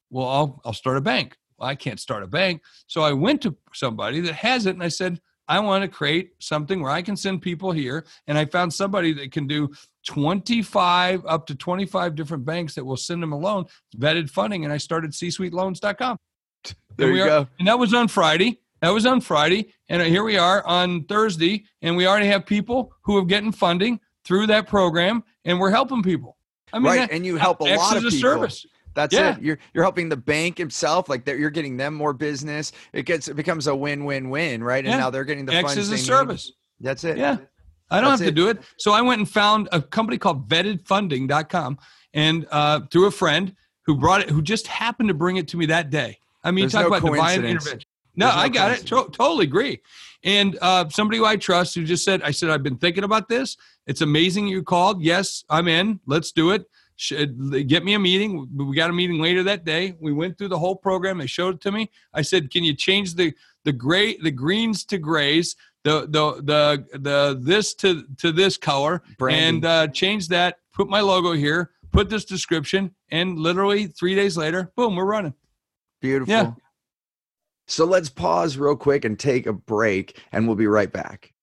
[0.10, 1.38] Well, I'll, I'll start a bank.
[1.58, 2.62] Well, I can't start a bank.
[2.86, 6.32] So I went to somebody that has it and I said, I want to create
[6.40, 8.06] something where I can send people here.
[8.28, 9.70] And I found somebody that can do
[10.08, 13.66] 25 up to 25 different banks that will send them a loan,
[13.98, 14.64] vetted funding.
[14.64, 16.18] And I started csuiteloans.com.
[16.98, 17.48] There you are, go.
[17.60, 18.60] And that was on Friday.
[18.82, 19.74] That was on Friday.
[19.90, 21.66] And here we are on Thursday.
[21.82, 25.24] And we already have people who are getting funding through that program.
[25.46, 26.38] And we're helping people.
[26.74, 27.00] I mean, right.
[27.00, 28.20] That, and you help a lot of people.
[28.20, 28.66] Service.
[28.98, 29.36] That's yeah.
[29.36, 29.44] it.
[29.44, 32.72] You're you're helping the bank itself, like you're getting them more business.
[32.94, 34.84] It gets it becomes a win win win, right?
[34.84, 34.98] And yeah.
[34.98, 35.78] now they're getting the X funds.
[35.78, 36.48] is a service.
[36.48, 36.88] Need.
[36.88, 37.16] That's it.
[37.16, 37.38] Yeah.
[37.92, 38.58] I don't That's have to do it.
[38.80, 41.78] So I went and found a company called vettedfunding.com
[42.16, 43.56] and uh, through a friend
[43.86, 46.18] who brought it, who just happened to bring it to me that day.
[46.44, 47.88] I mean, There's talk no about divine intervention.
[48.16, 48.88] No, no I got it.
[48.88, 49.80] To- totally agree.
[50.24, 53.30] And uh, somebody who I trust who just said, I said, I've been thinking about
[53.30, 53.58] this.
[53.86, 55.04] It's amazing you called.
[55.04, 56.00] Yes, I'm in.
[56.08, 56.66] Let's do it
[56.98, 58.48] get me a meeting.
[58.56, 59.96] We got a meeting later that day.
[60.00, 61.18] We went through the whole program.
[61.18, 61.90] They showed it to me.
[62.14, 63.34] I said, "Can you change the
[63.64, 69.04] the gray the greens to grays, the the the the this to to this color,
[69.18, 69.56] Branding.
[69.56, 70.60] and uh, change that.
[70.74, 71.72] Put my logo here.
[71.92, 75.34] Put this description, and literally three days later, boom, we're running.
[76.02, 76.34] Beautiful.
[76.34, 76.52] Yeah.
[77.68, 81.34] So let's pause real quick and take a break, and we'll be right back.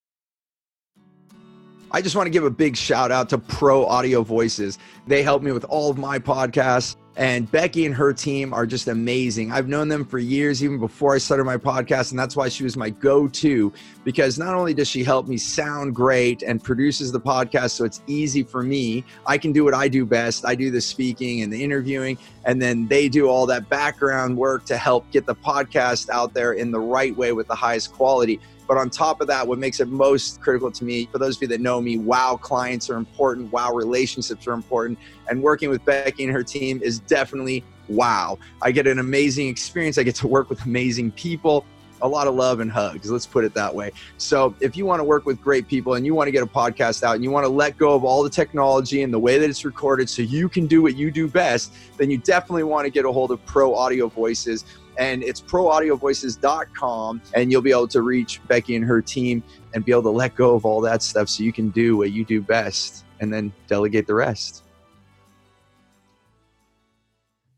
[1.95, 4.81] I just want to give a big shout out to Pro Audio Voices.
[5.07, 6.97] They help me with all of my podcasts.
[7.17, 9.53] And Becky and her team are just amazing.
[9.53, 12.11] I've known them for years, even before I started my podcast.
[12.11, 15.37] And that's why she was my go to, because not only does she help me
[15.37, 19.75] sound great and produces the podcast so it's easy for me, I can do what
[19.75, 20.45] I do best.
[20.45, 24.65] I do the speaking and the interviewing, and then they do all that background work
[24.65, 28.41] to help get the podcast out there in the right way with the highest quality.
[28.67, 31.43] But on top of that, what makes it most critical to me, for those of
[31.43, 34.99] you that know me, wow, clients are important, wow, relationships are important.
[35.29, 39.99] And working with Becky and her team is definitely wow, I get an amazing experience.
[39.99, 41.67] I get to work with amazing people
[42.03, 43.11] a lot of love and hugs.
[43.11, 43.91] Let's put it that way.
[44.19, 46.47] So, if you want to work with great people and you want to get a
[46.47, 49.39] podcast out and you want to let go of all the technology and the way
[49.39, 52.85] that it's recorded so you can do what you do best, then you definitely want
[52.85, 54.65] to get a hold of Pro Audio Voices.
[54.99, 59.43] And it's proaudiovoices.com, and you'll be able to reach Becky and her team
[59.75, 62.13] and be able to let go of all that stuff so you can do what
[62.13, 64.65] you do best and then delegate the rest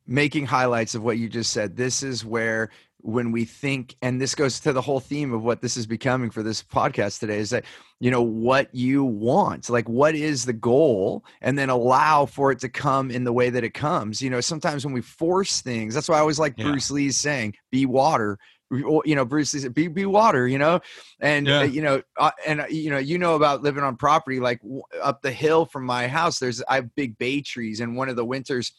[0.06, 1.76] making highlights of what you just said.
[1.76, 2.70] This is where
[3.06, 6.28] when we think and this goes to the whole theme of what this is becoming
[6.28, 7.64] for this podcast today is that
[8.00, 12.58] you know what you want like what is the goal and then allow for it
[12.58, 15.94] to come in the way that it comes you know sometimes when we force things
[15.94, 16.64] that's why i always like yeah.
[16.64, 18.38] bruce lee's saying be water
[18.72, 20.80] you know bruce lee said be, be water you know
[21.20, 21.60] and yeah.
[21.60, 24.60] uh, you know uh, and uh, you know you know about living on property like
[24.62, 28.08] w- up the hill from my house there's i have big bay trees and one
[28.08, 28.72] of the winters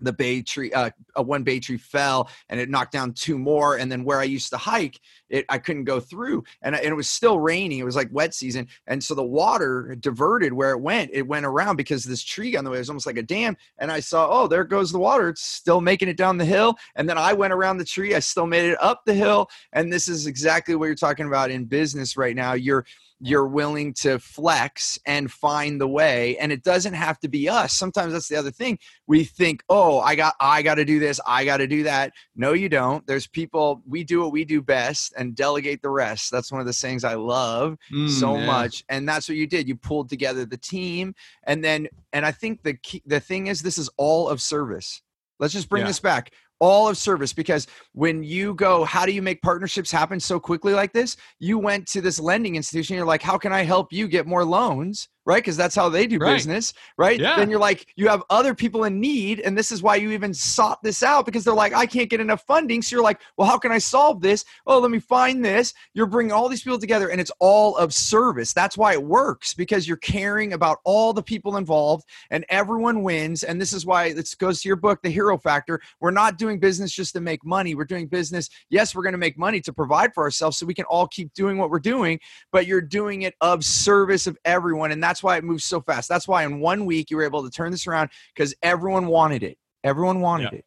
[0.00, 3.90] the bay tree uh, one bay tree fell and it knocked down two more and
[3.90, 7.08] then where i used to hike it i couldn't go through and, and it was
[7.08, 11.10] still raining it was like wet season and so the water diverted where it went
[11.12, 13.56] it went around because this tree on the way it was almost like a dam
[13.78, 16.76] and i saw oh there goes the water it's still making it down the hill
[16.96, 19.92] and then i went around the tree i still made it up the hill and
[19.92, 22.84] this is exactly what you're talking about in business right now you're
[23.20, 27.72] you're willing to flex and find the way and it doesn't have to be us.
[27.72, 28.78] Sometimes that's the other thing.
[29.06, 32.12] We think oh i got i got to do this i got to do that.
[32.36, 33.06] No you don't.
[33.06, 36.30] There's people we do what we do best and delegate the rest.
[36.30, 38.46] That's one of the things i love mm, so yeah.
[38.46, 39.68] much and that's what you did.
[39.68, 43.62] You pulled together the team and then and i think the key, the thing is
[43.62, 45.02] this is all of service.
[45.40, 45.88] Let's just bring yeah.
[45.88, 50.18] this back all of service because when you go how do you make partnerships happen
[50.18, 51.16] so quickly like this?
[51.38, 54.44] You went to this lending institution you're like how can i help you get more
[54.44, 55.42] loans right?
[55.42, 56.32] Because that's how they do right.
[56.32, 57.20] business, right?
[57.20, 57.36] Yeah.
[57.36, 60.32] Then you're like, you have other people in need, and this is why you even
[60.32, 62.80] sought this out because they're like, I can't get enough funding.
[62.80, 64.46] So you're like, well, how can I solve this?
[64.66, 65.74] Oh, let me find this.
[65.92, 68.54] You're bringing all these people together, and it's all of service.
[68.54, 73.42] That's why it works because you're caring about all the people involved, and everyone wins.
[73.42, 75.78] And this is why this goes to your book, The Hero Factor.
[76.00, 77.74] We're not doing business just to make money.
[77.74, 78.48] We're doing business.
[78.70, 81.34] Yes, we're going to make money to provide for ourselves so we can all keep
[81.34, 82.18] doing what we're doing,
[82.50, 85.80] but you're doing it of service of everyone, and that's that's why it moves so
[85.80, 86.08] fast.
[86.08, 89.42] That's why in one week you were able to turn this around because everyone wanted
[89.42, 89.58] it.
[89.82, 90.58] Everyone wanted yeah.
[90.58, 90.64] it.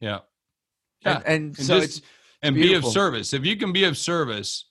[0.00, 0.18] Yeah.
[1.04, 1.16] Yeah.
[1.16, 2.00] And, and, and so it's
[2.42, 2.80] and beautiful.
[2.80, 3.32] be of service.
[3.32, 4.66] If you can be of service,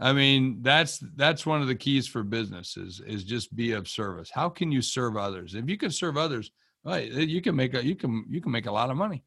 [0.00, 4.30] I mean, that's that's one of the keys for businesses is just be of service.
[4.32, 5.54] How can you serve others?
[5.54, 6.50] If you can serve others,
[6.82, 9.22] right, eh, you can make a you can you can make a lot of money.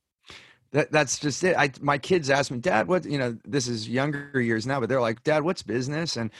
[0.71, 1.55] That, that's just it.
[1.55, 3.37] I my kids ask me, Dad, what you know?
[3.45, 6.17] This is younger years now, but they're like, Dad, what's business?
[6.17, 6.31] And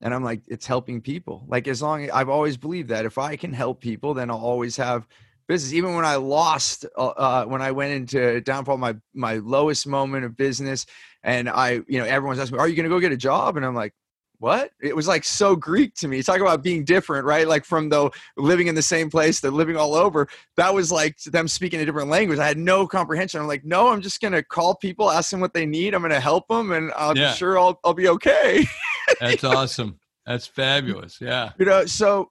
[0.00, 1.44] and i'm like it's helping people.
[1.48, 4.36] Like as long as i've always believed that if i can help people then i'll
[4.38, 5.06] always have
[5.48, 5.72] business.
[5.72, 10.24] Even when i lost uh, uh, when i went into downfall my my lowest moment
[10.24, 10.86] of business
[11.22, 13.56] and i you know everyone's asking me are you going to go get a job?
[13.56, 13.94] And i'm like
[14.38, 14.72] what?
[14.78, 16.22] It was like so greek to me.
[16.22, 17.48] Talk about being different right?
[17.48, 20.28] Like from the living in the same place to living all over.
[20.56, 22.38] That was like them speaking a different language.
[22.38, 23.40] I had no comprehension.
[23.40, 25.94] I'm like no i'm just gonna call people ask them what they need.
[25.94, 27.32] I'm gonna help them and i'm yeah.
[27.32, 28.66] sure I'll, I'll be okay
[29.20, 29.98] That's awesome.
[30.26, 31.18] That's fabulous.
[31.20, 31.50] Yeah.
[31.58, 32.30] You know, so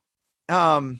[0.49, 0.99] um,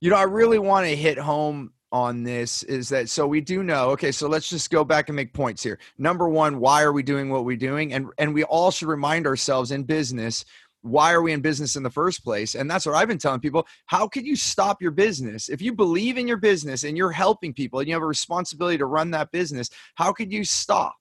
[0.00, 3.64] you know, I really want to hit home on this is that so we do
[3.64, 5.78] know okay so let's just go back and make points here.
[5.98, 7.92] Number one why are we doing what we're doing?
[7.92, 10.44] And and we all should remind ourselves in business
[10.82, 12.54] why are we in business in the first place?
[12.54, 13.66] And that's what i've been telling people.
[13.86, 15.48] How can you stop your business?
[15.48, 18.78] If you believe in your business and you're helping people and you have a responsibility
[18.78, 20.94] to run that business how could you stop?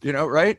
[0.00, 0.58] You know right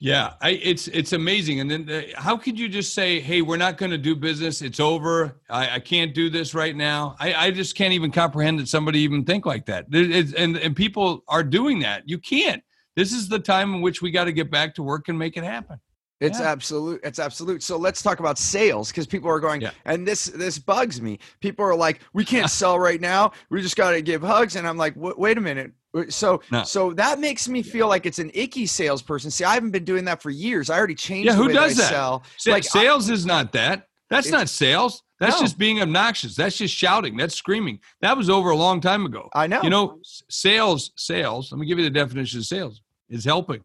[0.00, 1.58] yeah, I, it's it's amazing.
[1.58, 4.62] And then uh, how could you just say, "Hey, we're not going to do business.
[4.62, 5.40] It's over.
[5.50, 9.00] I, I, can't do this right now." I, I just can't even comprehend that somebody
[9.00, 9.86] even think like that.
[9.90, 12.08] It's, and and people are doing that.
[12.08, 12.62] You can't.
[12.94, 15.36] This is the time in which we got to get back to work and make
[15.36, 15.80] it happen.
[16.20, 16.50] It's yeah.
[16.50, 17.00] absolute.
[17.04, 17.62] It's absolute.
[17.62, 19.70] So let's talk about sales because people are going, yeah.
[19.84, 21.18] and this this bugs me.
[21.40, 23.32] People are like, we can't sell right now.
[23.50, 25.72] We just got to give hugs, and I'm like, wait a minute.
[25.94, 26.64] Uh, so no.
[26.64, 29.30] so that makes me feel like it's an icky salesperson.
[29.30, 30.70] See, I haven't been doing that for years.
[30.70, 31.26] I already changed.
[31.26, 31.88] Yeah, who does that?
[31.88, 32.24] Sell.
[32.46, 33.86] like sales I, is not that.
[34.10, 35.02] That's not sales.
[35.20, 35.40] That's no.
[35.40, 36.36] just being obnoxious.
[36.36, 37.16] That's just shouting.
[37.16, 37.80] That's screaming.
[38.00, 39.28] That was over a long time ago.
[39.34, 39.62] I know.
[39.62, 40.00] You know,
[40.30, 41.52] sales, sales.
[41.52, 42.80] Let me give you the definition of sales.
[43.08, 43.62] Is helping.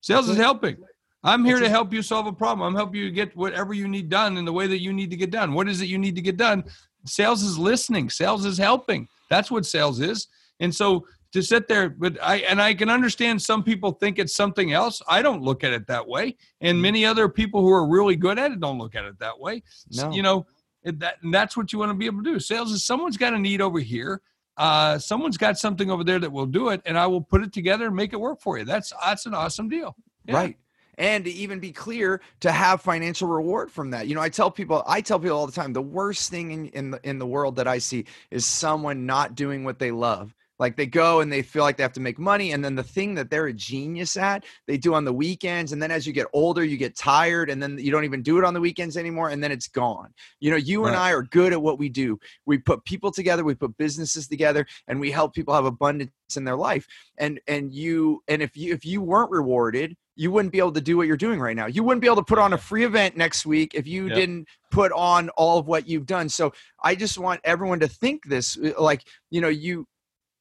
[0.00, 0.76] Sales is helping.
[1.24, 2.66] I'm here to help you solve a problem.
[2.66, 5.16] I'm helping you get whatever you need done in the way that you need to
[5.16, 5.54] get done.
[5.54, 6.64] What is it you need to get done?
[7.04, 8.10] Sales is listening.
[8.10, 9.08] Sales is helping.
[9.28, 10.28] That's what sales is.
[10.60, 14.34] And so to sit there but i and i can understand some people think it's
[14.34, 17.86] something else i don't look at it that way and many other people who are
[17.86, 20.10] really good at it don't look at it that way no.
[20.12, 20.46] you know
[20.84, 23.34] that, and that's what you want to be able to do sales is someone's got
[23.34, 24.22] a need over here
[24.56, 27.52] uh, someone's got something over there that will do it, and I will put it
[27.52, 28.64] together and make it work for you.
[28.64, 29.94] That's that's an awesome deal.
[30.24, 30.34] Yeah.
[30.34, 30.56] Right
[30.98, 34.06] and to even be clear to have financial reward from that.
[34.08, 36.66] You know i tell people i tell people all the time the worst thing in,
[36.68, 40.34] in the in the world that i see is someone not doing what they love.
[40.58, 42.82] Like they go and they feel like they have to make money and then the
[42.82, 46.14] thing that they're a genius at they do on the weekends and then as you
[46.14, 48.96] get older you get tired and then you don't even do it on the weekends
[48.96, 50.14] anymore and then it's gone.
[50.40, 50.88] You know you right.
[50.88, 52.18] and i are good at what we do.
[52.46, 56.44] We put people together we put businesses together and we help people have abundance in
[56.44, 56.86] their life.
[57.18, 60.80] And and you and if you if you weren't rewarded you wouldn't be able to
[60.80, 61.66] do what you're doing right now.
[61.66, 64.16] You wouldn't be able to put on a free event next week if you yep.
[64.16, 66.28] didn't put on all of what you've done.
[66.28, 66.52] So
[66.82, 69.86] I just want everyone to think this uh, like, you know, you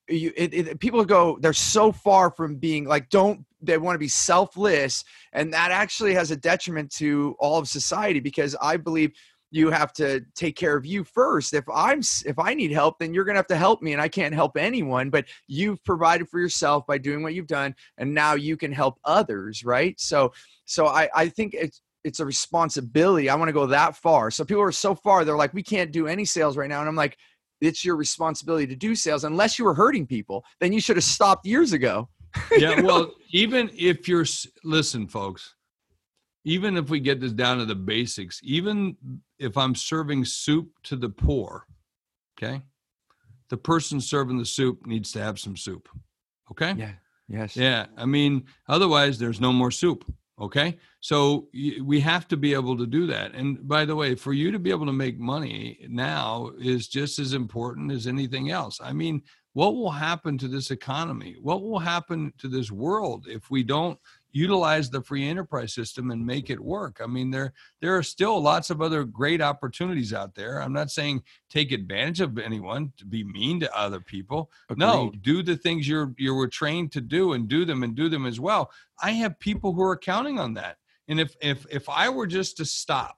[0.07, 3.99] you it, it, people go they're so far from being like don't they want to
[3.99, 9.13] be selfless and that actually has a detriment to all of society because I believe
[9.55, 11.53] you have to take care of you first.
[11.53, 14.01] If i'm if i need help then you're going to have to help me and
[14.01, 18.13] i can't help anyone but you've provided for yourself by doing what you've done and
[18.13, 19.99] now you can help others right?
[19.99, 20.33] So
[20.65, 23.31] so i i think it's it's a responsibility.
[23.31, 24.29] I want to go that far.
[24.29, 26.89] So people are so far they're like we can't do any sales right now and
[26.89, 27.17] i'm like
[27.61, 29.23] it's your responsibility to do sales.
[29.23, 32.09] Unless you were hurting people then you should have stopped years ago.
[32.51, 32.83] Yeah you know?
[32.83, 34.25] well even if you're
[34.65, 35.54] listen folks
[36.45, 38.95] even if we get this down to the basics, even
[39.39, 41.65] if I'm serving soup to the poor,
[42.37, 42.61] okay,
[43.49, 45.89] the person serving the soup needs to have some soup.
[46.51, 46.73] Okay.
[46.77, 46.91] Yeah.
[47.27, 47.57] Yes.
[47.57, 47.87] Yeah.
[47.97, 50.05] I mean, otherwise, there's no more soup.
[50.39, 50.77] Okay.
[50.99, 53.33] So we have to be able to do that.
[53.33, 57.19] And by the way, for you to be able to make money now is just
[57.19, 58.79] as important as anything else.
[58.83, 59.21] I mean,
[59.53, 61.37] what will happen to this economy?
[61.41, 63.97] What will happen to this world if we don't
[64.35, 66.99] utilize the free enterprise system and make it work.
[67.01, 70.61] I mean, there there are still lots of other great opportunities out there.
[70.61, 74.51] I'm not saying take advantage of anyone to be mean to other people.
[74.69, 74.79] Agreed.
[74.79, 78.09] No, do the things you're you were trained to do and do them and do
[78.09, 78.71] them as well.
[79.01, 80.77] I have people who are counting on that.
[81.07, 83.17] And if if if I were just to stop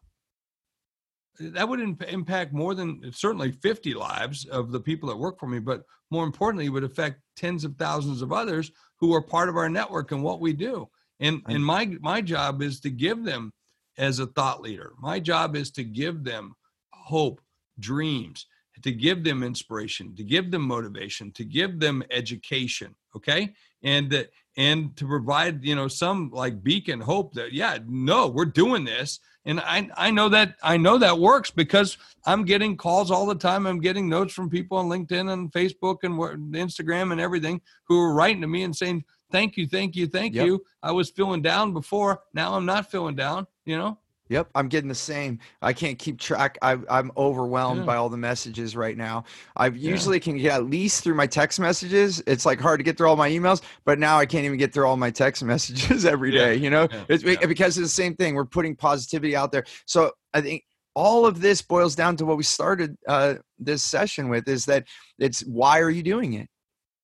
[1.40, 5.60] that would impact more than certainly 50 lives of the people that work for me
[5.60, 9.56] but more importantly it would affect tens of thousands of others who are part of
[9.56, 13.52] our network and what we do and and my my job is to give them
[13.98, 14.94] as a thought leader.
[15.00, 16.56] My job is to give them
[16.94, 17.42] hope
[17.80, 18.46] dreams
[18.84, 23.54] to give them inspiration to give them motivation to give them education okay?
[23.84, 28.46] And that and to provide you know some like beacon hope that yeah no we're
[28.46, 29.20] doing this.
[29.46, 33.36] And I, I know that I know that works because I'm getting calls all the
[33.36, 33.66] time.
[33.66, 36.18] I'm getting notes from people on LinkedIn and Facebook and
[36.54, 40.36] Instagram and everything who are writing to me and saying, thank you, thank you, thank
[40.36, 40.46] yep.
[40.46, 40.64] you.
[40.82, 42.22] I was feeling down before.
[42.34, 43.98] Now I'm not feeling down, you know?
[44.30, 45.40] Yep, I'm getting the same.
[45.62, 46.58] I can't keep track.
[46.62, 47.86] I, am overwhelmed yeah.
[47.86, 49.24] by all the messages right now.
[49.56, 50.24] I usually yeah.
[50.24, 52.22] can get at least through my text messages.
[52.28, 54.74] It's like hard to get through all my emails, but now I can't even get
[54.74, 56.56] through all my text messages every day.
[56.56, 56.62] yeah.
[56.62, 58.36] You know, it's because it's the same thing.
[58.36, 59.64] We're putting positivity out there.
[59.86, 60.64] So I think
[60.96, 64.86] all of this boils down to what we started uh, this session with: is that
[65.20, 66.50] it's why are you doing it?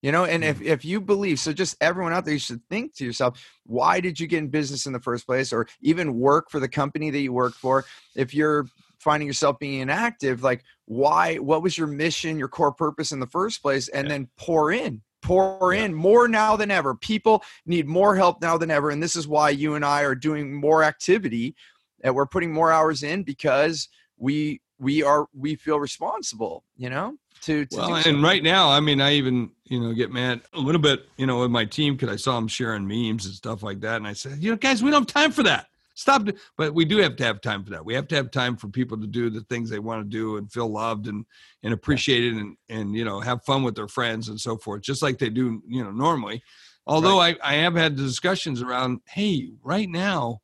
[0.03, 0.67] You know and if, mm-hmm.
[0.67, 4.19] if you believe so just everyone out there you should think to yourself why did
[4.19, 5.51] you get in business in the first place?
[5.51, 7.85] or even work for the company that you work for.
[8.15, 8.67] If you're
[8.99, 13.27] finding yourself being inactive like why what was your mission your core purpose in the
[13.27, 13.87] first place?
[13.87, 14.13] And yeah.
[14.13, 15.85] then pour in pour yeah.
[15.85, 16.93] in more now than ever.
[16.93, 20.15] People need more help now than ever and this is why you and i are
[20.15, 21.55] doing more activity
[22.03, 23.87] and we're putting more hours in because
[24.17, 28.79] we we are we feel responsible you know to, to well, and right now, I
[28.79, 31.95] mean, I even you know get mad a little bit, you know, with my team
[31.95, 34.57] because I saw them sharing memes and stuff like that, and I said, you know,
[34.57, 35.67] guys, we don't have time for that.
[35.95, 36.27] Stop.
[36.57, 37.85] But we do have to have time for that.
[37.85, 40.37] We have to have time for people to do the things they want to do
[40.37, 41.25] and feel loved and
[41.63, 45.01] and appreciated and and you know have fun with their friends and so forth, just
[45.01, 46.41] like they do you know normally.
[46.87, 47.37] Although right.
[47.43, 50.41] I I have had discussions around, hey, right now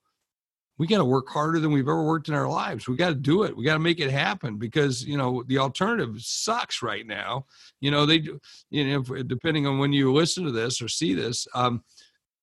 [0.80, 2.88] we got to work harder than we've ever worked in our lives.
[2.88, 3.56] We got to do it.
[3.56, 7.46] We got to make it happen because you know the alternative sucks right now.
[7.82, 8.24] You know they,
[8.72, 11.84] you know, depending on when you listen to this or see this, um,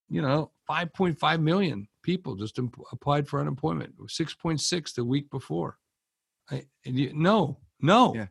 [0.08, 3.96] you know, 5.5 million people just imp- applied for unemployment.
[3.98, 5.78] 6.6 the week before.
[6.50, 8.14] I, you, no, no.
[8.14, 8.26] Yeah.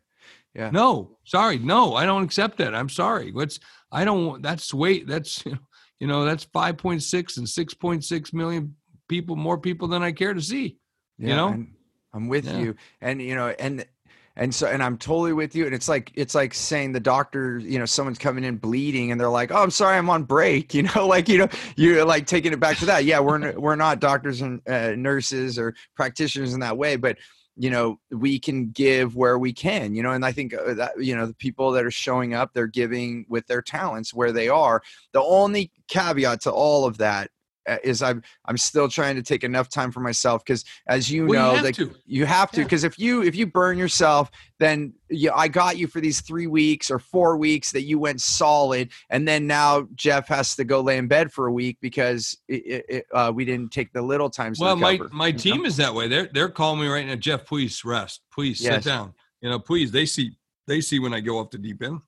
[0.54, 0.70] Yeah.
[0.70, 2.74] No, sorry, no, I don't accept that.
[2.74, 3.30] I'm sorry.
[3.30, 3.60] What's
[3.92, 4.40] I don't.
[4.40, 5.06] That's wait.
[5.06, 5.58] That's you know,
[6.00, 8.74] you know that's 5.6 and 6.6 million
[9.08, 10.78] people, more people than I care to see.
[11.18, 11.66] Yeah, you know,
[12.12, 12.58] I'm with yeah.
[12.58, 13.86] you, and you know, and
[14.36, 17.58] and so and i'm totally with you and it's like it's like saying the doctor
[17.58, 20.74] you know someone's coming in bleeding and they're like oh i'm sorry i'm on break
[20.74, 23.76] you know like you know you're like taking it back to that yeah we're we're
[23.76, 27.16] not doctors and uh, nurses or practitioners in that way but
[27.56, 30.92] you know we can give where we can you know and i think uh, that
[31.02, 34.48] you know the people that are showing up they're giving with their talents where they
[34.48, 34.82] are
[35.12, 37.30] the only caveat to all of that
[37.82, 41.30] is I'm I'm still trying to take enough time for myself because as you Well,
[41.48, 41.94] you know have like to.
[42.06, 42.64] you have to Yeah.
[42.64, 46.46] because if you if you burn yourself then yeah I got you for these three
[46.46, 50.80] weeks or four weeks that you went solid and then now Jeff has to go
[50.80, 54.30] lay in bed for a week because it, it, uh, we didn't take the little
[54.30, 55.38] times to Well, my recover, my you know?
[55.38, 56.08] team is that way.
[56.08, 57.16] They're they're calling me right now.
[57.16, 58.22] Jeff, please rest.
[58.32, 58.84] Please Yes.
[58.84, 59.12] sit down.
[59.42, 59.90] You know, please.
[59.90, 60.32] They see
[60.66, 62.00] they see when I go off the deep end,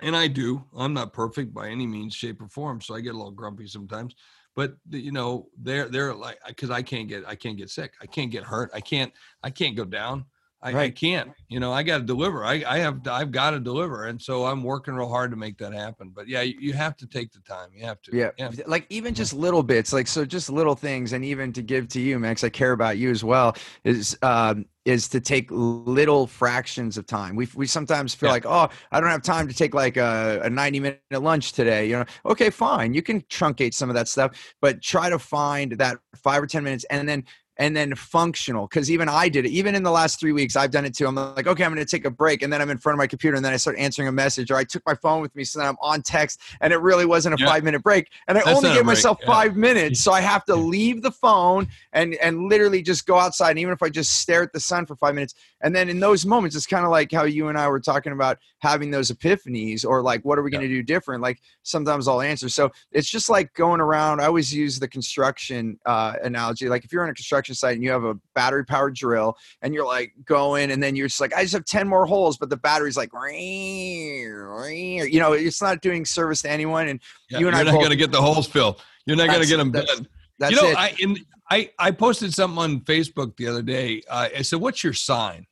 [0.00, 0.64] and I do.
[0.76, 3.66] I'm not perfect by any means, shape, or form, so I get a little grumpy
[3.66, 4.14] sometimes.
[4.56, 7.92] But you know, they're they're like because I can't get I can't get sick.
[8.00, 8.70] I can't get hurt.
[8.74, 10.24] I can't I can't go down.
[10.62, 11.30] I, I can't.
[11.48, 12.44] You know, I got to deliver.
[12.44, 15.58] I I have I've got to deliver, and so I'm working real hard to make
[15.58, 16.10] that happen.
[16.14, 17.68] But yeah, you, you have to take the time.
[17.74, 18.16] You have to.
[18.16, 18.50] Yeah, Yeah.
[18.66, 22.00] like even just little bits, like so, just little things, and even to give to
[22.00, 22.42] you, Max.
[22.42, 23.54] I care about you as well.
[23.84, 27.36] Is um, is to take little fractions of time.
[27.36, 28.32] We we sometimes feel Yeah.
[28.32, 31.86] like, oh, I don't have time to take like a, a ninety minute lunch today.
[31.86, 35.72] You know, okay, fine, you can truncate some of that stuff, but try to find
[35.72, 37.24] that five or ten minutes, and then
[37.58, 39.50] and then functional because even i did it.
[39.50, 41.06] Even in the last three weeks i've done it too.
[41.06, 42.98] I'm like okay i'm going to take a break and then i'm in front of
[42.98, 45.34] my computer and then i start answering a message or i took my phone with
[45.34, 47.46] me so then i'm on text and it really wasn't a Yeah.
[47.46, 49.26] five minute break and i That's only gave myself yeah.
[49.26, 53.50] five minutes so i have to leave the phone and and literally just go outside
[53.50, 56.00] and even if i just stare at the sun for five minutes and then in
[56.00, 59.10] those moments it's kind of like how you and i were talking about having those
[59.10, 61.22] epiphanies or like what are we going to do different?
[61.22, 62.48] Like sometimes i'll answer.
[62.48, 66.68] So it's just like going around i always use the construction uh, analogy.
[66.68, 69.74] Like if you're in a construction site and you have a battery powered drill and
[69.74, 72.50] you're like going and then you're just like i just have 10 more holes but
[72.50, 77.56] the battery's like you know it's not doing service to anyone and Yeah, You and
[77.56, 78.82] you're I not going to get the holes filled.
[79.06, 80.08] You're not going to get them that's- done.
[80.38, 81.16] that's you know, it I in
[81.50, 84.02] I I posted something on Facebook the other day.
[84.10, 85.46] Uh, I said, "What's your sign?"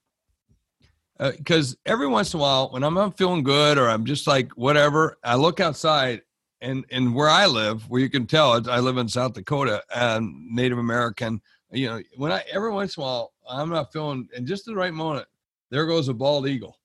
[1.18, 4.50] Because every once in a while, when I'm not feeling good or I'm just like
[4.52, 6.22] whatever, I look outside
[6.60, 10.34] and and where I live, where you can tell, I live in South Dakota, and
[10.50, 11.40] Native American.
[11.74, 14.74] You know, when I every once in a while I'm not feeling, and just the
[14.74, 15.26] right moment,
[15.70, 16.78] there goes a bald eagle,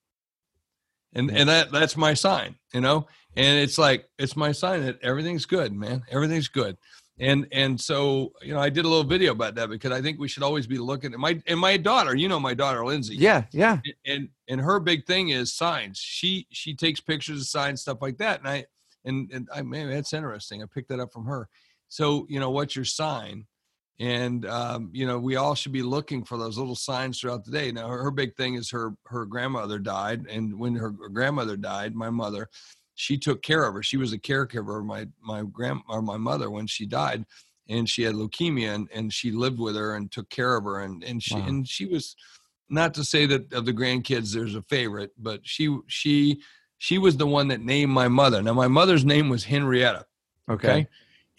[1.13, 2.55] and and that that's my sign.
[2.73, 6.03] You know, and it's like it's my sign that everything's good, man.
[6.09, 6.77] Everything's good.
[7.19, 10.19] And and so you know i did a little video about that because i think
[10.19, 13.15] we should always be looking at my and my daughter you know my daughter lindsay.
[13.15, 13.79] Yeah yeah.
[14.05, 15.97] And and her big thing is signs.
[15.99, 18.65] She she takes pictures of signs stuff like that and i
[19.03, 20.63] and and i man that's interesting.
[20.63, 21.49] I picked that up from her.
[21.89, 23.45] So you know what's your sign
[23.99, 27.51] and um, you know we all should be looking for those little signs throughout the
[27.51, 27.71] day.
[27.71, 31.95] Now her, her big thing is her her grandmother died and when her grandmother died
[31.95, 32.49] my mother
[32.95, 33.81] she took care of her.
[33.81, 37.25] She was a caregiver of my my grand or my mother when she died
[37.69, 40.79] and she had leukemia and, and she lived with her and took care of her
[40.81, 41.47] and and she Wow.
[41.47, 42.15] and she was
[42.69, 46.41] not to say that of the grandkids there's a favorite but she she
[46.77, 48.41] she was the one that named my mother.
[48.41, 50.05] Now my mother's name was henrietta
[50.49, 50.87] okay,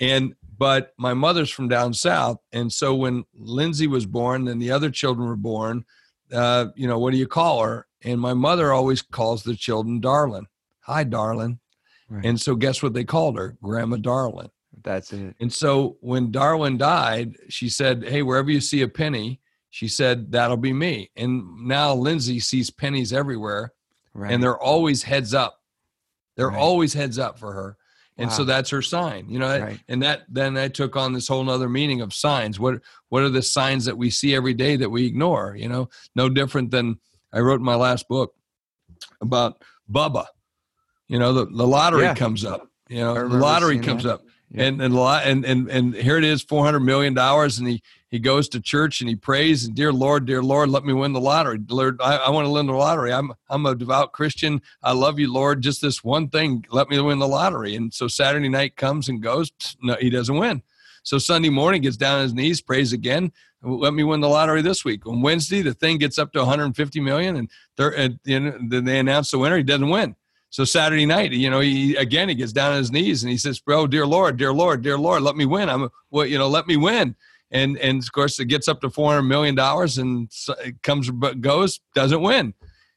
[0.00, 4.70] and but my mother's from down south and so when lindsay was born and the
[4.70, 5.84] other children were born
[6.32, 10.00] uh you know what do you call her and my mother always calls the children
[10.00, 10.46] darling
[10.80, 11.58] hi darling
[12.08, 12.24] Right.
[12.26, 14.50] and so guess what they called her grandma darling
[14.82, 19.40] that's it and so when Darwin died, she said, Hey, wherever you see a penny,
[19.68, 21.10] she said, That'll be me.
[21.16, 23.72] And now Lindsay sees pennies everywhere
[24.14, 25.60] right and they're always heads up.
[26.36, 26.58] They're Right.
[26.58, 27.76] always heads up for her.
[28.20, 29.80] And so that's her sign, you know, Right.
[29.88, 32.60] and that then I took on this whole nother meaning of signs.
[32.60, 35.56] What what are the signs that we see every day that we ignore?
[35.56, 36.98] You know, no different than
[37.32, 38.34] I wrote in my last book
[39.20, 40.26] about Bubba.
[41.08, 42.14] You know, the, the lottery Yeah.
[42.14, 42.68] comes up.
[42.88, 44.14] You know, the lottery comes that.
[44.14, 44.64] up Yeah.
[44.64, 47.82] and and, lot, and and and here it is, four hundred million dollars, and he
[48.10, 51.12] he goes to church and he prays and dear Lord, dear Lord, let me win
[51.12, 51.60] the lottery.
[51.68, 53.12] Lord, I, I want to win the lottery.
[53.12, 54.60] I'm I'm a devout Christian.
[54.82, 55.62] I love you, Lord.
[55.62, 57.76] Just this one thing, let me win the lottery.
[57.76, 59.52] And so Saturday night comes and goes.
[59.82, 60.62] No, he doesn't win.
[61.02, 63.32] So Sunday morning gets down on his knees, prays again.
[63.62, 65.06] Let me win the lottery this week.
[65.06, 69.38] On Wednesday, the thing gets up to 150 million, and, and then they announce the
[69.38, 69.56] winner.
[69.56, 70.16] He doesn't win.
[70.50, 73.38] So Saturday night, you know, he again he gets down on his knees and he
[73.38, 75.68] says, "Bro, dear Lord, dear Lord, dear Lord, let me win.
[75.68, 77.14] I'm what you know, let me win."
[77.50, 80.30] And and of course, it gets up to 400 million dollars and
[80.82, 82.54] comes but goes, doesn't win.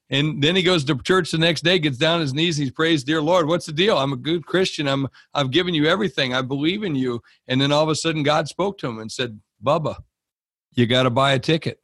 [0.10, 2.70] And then he goes to church the next day, gets down on his knees, he
[2.70, 3.98] prays, "Dear Lord, what's the deal?
[3.98, 4.88] I'm a good Christian.
[4.88, 6.36] I'm I've given you everything.
[6.36, 9.12] I believe in you." And then all of a sudden, God spoke to him and
[9.12, 9.96] said, "Bubba,
[10.74, 11.82] you got to buy a ticket.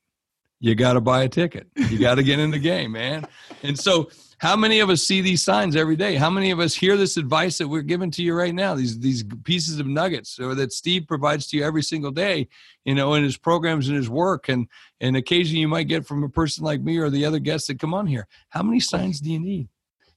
[0.59, 1.69] You got to buy a ticket.
[1.75, 3.25] You got to get in the game, man."
[3.63, 6.15] And so how many of us see these signs every day?
[6.15, 8.73] How many of us hear this advice that we're giving to you right now?
[8.73, 12.47] These these pieces of nuggets or that Steve provides to you every single day,
[12.85, 14.67] you know, in his programs and his work, and
[15.01, 17.79] and occasionally you might get from a person like me or the other guests that
[17.79, 18.27] come on here.
[18.47, 19.67] How many signs do you need?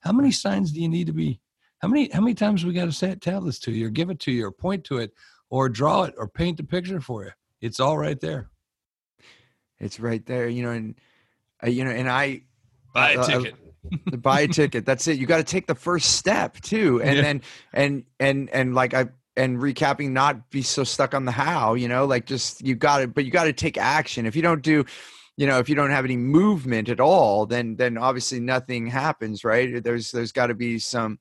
[0.00, 1.40] How many signs do you need to be?
[1.78, 3.90] How many how many times we got to say it, tell this to you, or
[3.90, 5.12] give it to you, or point to it,
[5.50, 7.32] or draw it, or paint the picture for you?
[7.60, 8.50] It's all right there.
[9.80, 10.94] It's right there, you know, and
[11.60, 12.42] uh, you know, and I
[12.94, 13.56] buy a uh, ticket.
[14.18, 14.86] Buy a ticket.
[14.86, 15.18] That's it.
[15.18, 17.22] You got to take the first step too, and Yeah.
[17.22, 19.06] then and and and like I
[19.36, 21.74] and recapping, not be so stuck on the how.
[21.74, 24.26] You know, like just you got to, but you got to take action.
[24.26, 24.84] If you don't do,
[25.36, 29.44] you know, if you don't have any movement at all, then then obviously nothing happens,
[29.44, 29.82] right?
[29.82, 31.18] There's there's got to be some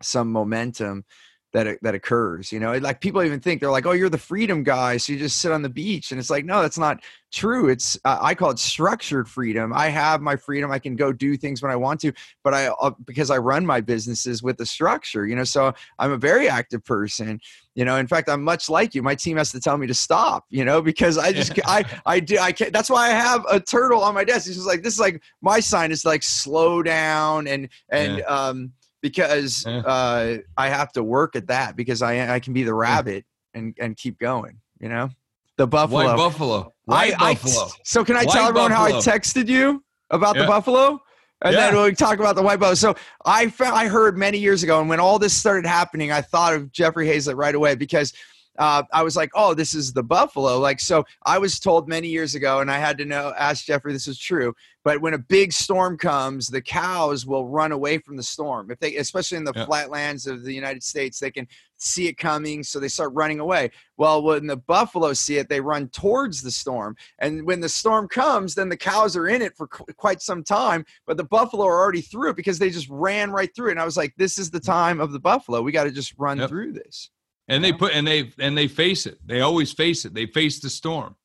[0.00, 1.04] some momentum
[1.52, 4.62] that that occurs you know like people even think they're like oh you're the freedom
[4.62, 7.68] guy so you just sit on the beach and it's like no that's not true
[7.68, 11.36] it's uh, i call it structured freedom i have my freedom i can go do
[11.36, 14.66] things when i want to but i uh, because i run my businesses with the
[14.66, 17.38] structure you know so i'm a very active person
[17.74, 19.94] you know in fact i'm much like you my team has to tell me to
[19.94, 23.44] stop you know because i just i i do i can't that's why i have
[23.50, 26.22] a turtle on my desk it's just like this is like my sign is like
[26.22, 28.72] slow down and and um
[29.02, 29.78] because Yeah.
[29.80, 33.74] uh, I have to work at that because I I can be the rabbit and
[33.78, 34.58] and keep going.
[34.80, 35.10] You know,
[35.58, 36.04] the buffalo.
[36.04, 36.74] White buffalo.
[36.86, 37.68] White I, I- buffalo.
[37.84, 40.98] so can I White tell everyone how I texted you about the buffalo?
[41.44, 42.74] And then we'll talk about the white buffalo.
[42.74, 42.94] So
[43.24, 46.54] I found, I heard many years ago, and when all this started happening, I thought
[46.54, 48.12] of Jeffrey Hayzlett right away because
[48.58, 50.58] uh, I was like, oh, this is the buffalo.
[50.58, 53.92] Like, so I was told many years ago, and I had to know, ask Jeffrey,
[53.92, 54.54] this is true.
[54.84, 58.70] But when a big storm comes, the cows will run away from the storm.
[58.70, 59.64] If they, especially in the Yeah.
[59.66, 61.46] flatlands of the United States, they can
[61.76, 63.70] see it coming, so they start running away.
[63.96, 66.96] Well, when the buffalo see it, they run towards the storm.
[67.20, 70.44] And when the storm comes, then the cows are in it for qu- quite some
[70.44, 73.72] time, but the buffalo are already through it because they just ran right through it.
[73.72, 75.62] And I was like, this is the time of the buffalo.
[75.62, 76.48] We got to just run Yep.
[76.50, 77.10] through this.
[77.48, 79.18] And they put and they and they face it.
[79.26, 80.14] They always face it.
[80.14, 81.16] They face the storm.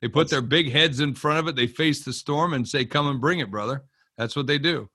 [0.00, 1.56] They put That's- their big heads in front of it.
[1.56, 3.84] They face the storm and say, "Come and bring it, brother."
[4.16, 4.88] That's what they do,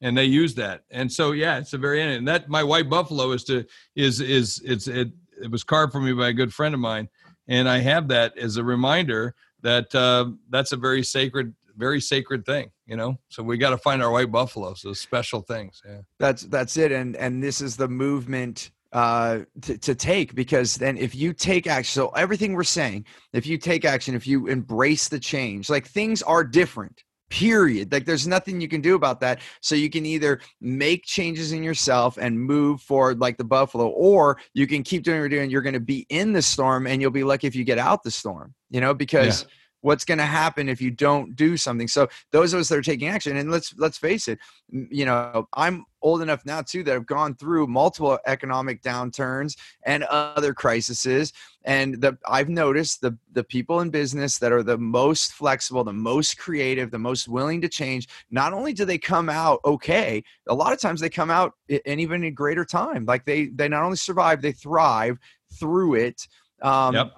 [0.00, 0.84] and they use that.
[0.90, 2.12] And so, yeah, it's the very end.
[2.12, 3.64] And that my white buffalo is to
[3.96, 5.08] is is it's it.
[5.42, 7.08] It was carved for me by a good friend of mine,
[7.48, 12.44] and I have that as a reminder that uh, that's a very sacred, very sacred
[12.44, 12.70] thing.
[12.86, 15.80] You know, so we got to find our white buffaloes, those special things.
[15.86, 16.00] Yeah.
[16.18, 16.92] That's that's it.
[16.92, 21.66] And and this is the movement uh to, to take because then if you take
[21.66, 25.86] action so everything we're saying if you take action if you embrace the change like
[25.86, 27.92] things are different period.
[27.92, 29.40] Like there's nothing you can do about that.
[29.62, 34.38] So you can either make changes in yourself and move forward like the buffalo or
[34.52, 35.48] you can keep doing what you're doing.
[35.48, 38.02] You're going to be in the storm and you'll be lucky if you get out
[38.02, 39.46] the storm you know because
[39.82, 42.82] what's going to happen if you don't do something so those of us that are
[42.82, 46.92] taking action and let's let's face it you know i'm old enough now too that
[46.92, 51.32] have gone through multiple economic downturns and other crises
[51.64, 55.92] and the i've noticed the the people in business that are the most flexible the
[55.92, 60.54] most creative the most willing to change not only do they come out okay a
[60.54, 63.82] lot of times they come out in even a greater time like they they not
[63.82, 65.18] only survive they thrive
[65.58, 66.26] through it
[66.62, 67.12] um Yep.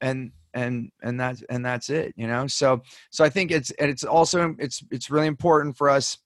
[0.00, 2.46] and and and that's and that's it you know?
[2.46, 6.18] So so i think it's and it's also it's it's really important for us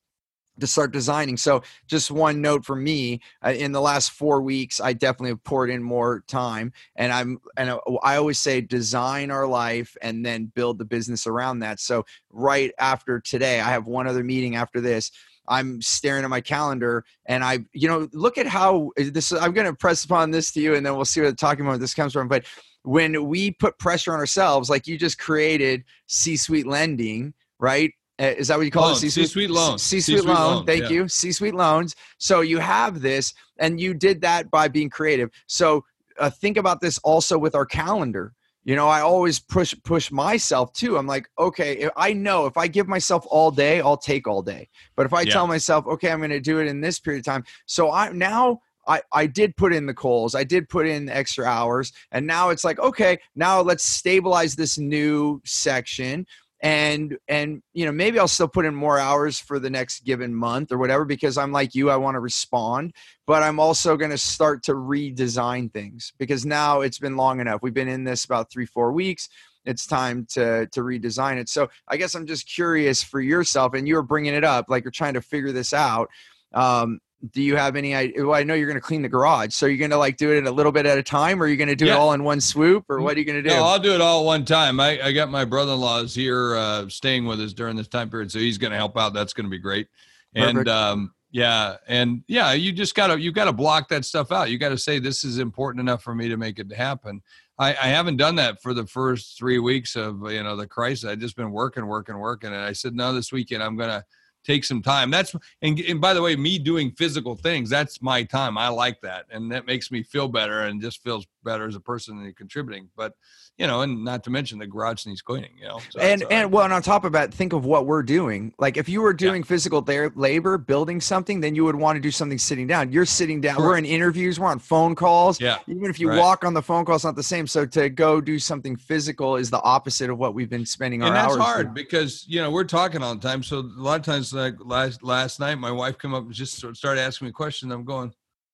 [0.60, 1.38] to start designing.
[1.38, 5.44] So just one note for me uh, in the last four weeks i definitely have
[5.44, 10.24] poured in more time and i'm and uh, i always say design our life and
[10.24, 11.80] then build the business around that.
[11.80, 15.10] So right after today i have one other meeting after this
[15.48, 19.52] i'm staring at my calendar and i you know look at how uh, this i'm
[19.52, 21.80] going to press upon this to you and then we'll see where the talking about
[21.80, 22.44] this comes from but
[22.84, 28.48] when we put pressure on ourselves like you just created c-suite lending right Uh, is
[28.48, 29.78] that what you call Loan, it c-suite, C-suite loan.
[29.78, 30.90] c-suite, C-suite loan loan, thank yeah.
[30.90, 35.84] you c-suite loans so you have this and you did that by being creative so
[36.18, 38.32] uh, think about this also with our calendar
[38.64, 42.56] you know i always push push myself too i'm like okay if i know if
[42.56, 45.32] i give myself all day i'll take all day but if i Yeah.
[45.32, 48.10] tell myself okay i'm going to do it in this period of time so i
[48.10, 52.26] now I, I did put in the calls i did put in extra hours and
[52.26, 56.26] now it's like okay now let's stabilize this new section
[56.62, 60.32] and and you know maybe i'll still put in more hours for the next given
[60.32, 62.92] month or whatever because i'm like you i want to respond
[63.26, 67.60] but i'm also going to start to redesign things because now it's been long enough.
[67.62, 69.28] We've been in this about three four weeks.
[69.64, 71.48] It's time to to redesign it.
[71.48, 74.92] So i guess i'm just curious for yourself and you're bringing it up like you're
[74.92, 76.08] trying to figure this out
[76.54, 77.00] um,
[77.30, 78.26] do you have any idea?
[78.26, 79.54] Well, I know you're going to clean the garage.
[79.54, 81.48] So you're going to like do it a little bit at a time or are
[81.48, 83.48] you going to do it all in one swoop or what are you going to
[83.48, 83.54] do?
[83.54, 84.80] No, I'll do it all one time.
[84.80, 88.38] I, I got my brother-in-law's here uh, staying with us during this time period, so
[88.38, 89.12] he's going to help out.
[89.12, 89.88] That's going to be great.
[90.34, 94.50] And um, yeah, and yeah, you just gotta you gotta block that stuff out.
[94.50, 97.22] You gotta say this is important enough for me to make it happen.
[97.58, 101.08] I, I haven't done that for the first three weeks of you know the crisis.
[101.08, 104.04] I've just been working, working, working, and I said no, this weekend I'm gonna
[104.44, 105.10] take some time.
[105.10, 108.58] That's and, and by the way, me doing physical things, that's my time.
[108.58, 111.80] I like that, and that makes me feel better and just feels better as a
[111.80, 112.88] person and contributing.
[112.96, 113.14] But
[113.58, 115.52] you know, and not to mention the garage needs cleaning.
[115.60, 116.50] You know, so and uh, and right.
[116.50, 118.52] well, and on top of that, think of what we're doing.
[118.58, 122.00] Like if you were doing physical ther- labor, building something, then you would want to
[122.00, 122.92] do something sitting down.
[122.92, 123.56] You're sitting down.
[123.58, 124.40] We're in interviews.
[124.40, 125.40] We're on phone calls.
[125.40, 126.18] yeah, Even if you Right.
[126.18, 127.46] walk on the phone call, it's not the same.
[127.46, 131.08] So to go do something physical is the opposite of what we've been spending our
[131.08, 131.42] and that's hours.
[131.42, 131.74] hard doing.
[131.74, 133.42] because you know we're talking all the time.
[133.42, 136.56] So a lot of times, like last last night, my wife came up and just
[136.76, 137.72] started asking me questions.
[137.72, 138.12] I'm going,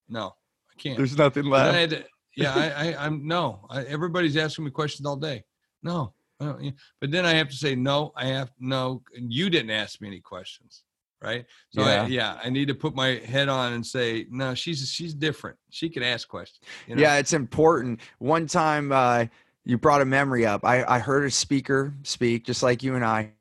[0.09, 0.35] no,
[0.71, 0.97] I can't.
[0.97, 1.75] There's nothing I left.
[1.77, 2.05] had to-
[2.37, 3.67] yeah, I, I, I'm no.
[3.69, 5.43] I, everybody's asking me questions all day.
[5.83, 8.13] No, I but then I have to say no.
[8.15, 9.03] I have no.
[9.17, 10.85] and You didn't ask me any questions,
[11.21, 11.45] right?
[11.71, 12.03] So Yeah.
[12.03, 14.55] I, yeah, I need to put my head on and say no.
[14.55, 15.57] She's she's different.
[15.71, 16.61] She can ask questions.
[16.87, 17.03] You know?
[17.03, 18.01] Yeah, it's important.
[18.19, 19.27] One time uh,
[19.65, 20.65] you brought a memory up.
[20.65, 23.33] I, I heard a speaker speak just like you and I.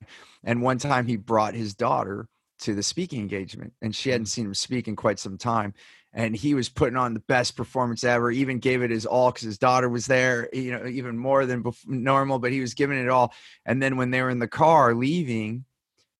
[0.43, 2.27] And one time he brought his daughter
[2.59, 5.73] to the speaking engagement, and she hadn't seen him speak in quite some time.
[6.13, 9.43] And he was putting on the best performance ever, even gave it his all because
[9.43, 12.97] his daughter was there, you know, even more than bef- normal, but he was giving
[12.97, 13.33] it all.
[13.65, 15.65] And then when they were in the car leaving,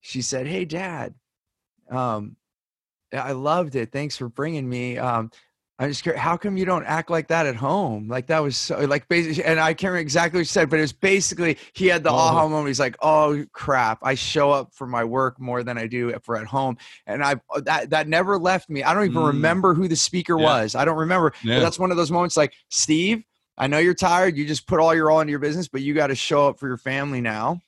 [0.01, 1.15] she said, Hey, dad,
[1.89, 2.35] um,
[3.11, 3.91] I loved it.
[3.91, 4.97] Thanks for bringing me.
[4.97, 5.31] Um,
[5.79, 8.07] I'm just curious, how come you don't act like that at home?
[8.07, 10.79] Like that was so like basically, and I can't remember exactly what you said, but
[10.79, 12.15] it was basically he had the Oh.
[12.15, 12.67] aha moment.
[12.67, 16.35] He's like, "Oh crap, I show up for my work more than I do for
[16.35, 18.81] at home," and I that that never left me.
[18.81, 19.27] I don't even Mm.
[19.27, 20.45] remember who the speaker Yeah.
[20.45, 20.73] was.
[20.73, 21.29] I don't remember.
[21.43, 21.59] But Yeah.
[21.59, 22.35] that's one of those moments.
[22.37, 23.23] Like Steve,
[23.59, 24.35] I know you're tired.
[24.35, 26.59] You just put all your all into your business, but you got to show up
[26.59, 27.61] for your family now.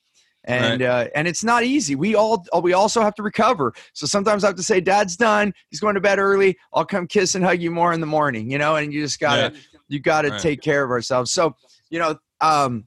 [0.50, 1.96] And uh, and it's not easy.
[1.96, 3.74] We all we also have to recover.
[3.94, 5.54] So sometimes I have to say, "Dad's done.
[5.70, 6.58] He's going to bed early.
[6.74, 9.20] I'll come kiss and hug you more in the morning." You know, and you just
[9.20, 9.54] gotta
[9.88, 10.40] you gotta Right.
[10.40, 11.32] take care of ourselves.
[11.32, 11.56] So
[11.90, 12.86] you know, um,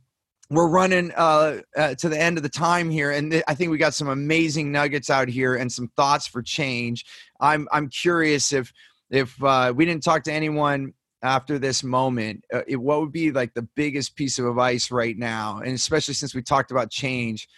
[0.51, 3.71] we're running uh, uh, to the end of the time here, and th- I think
[3.71, 7.05] we got some amazing nuggets out here and some thoughts for change.
[7.41, 8.73] I'm I'm curious if
[9.11, 13.31] if uh, we didn't talk to anyone after this moment, uh, it, what would be
[13.31, 17.49] like the biggest piece of advice right now, and especially since we talked about change,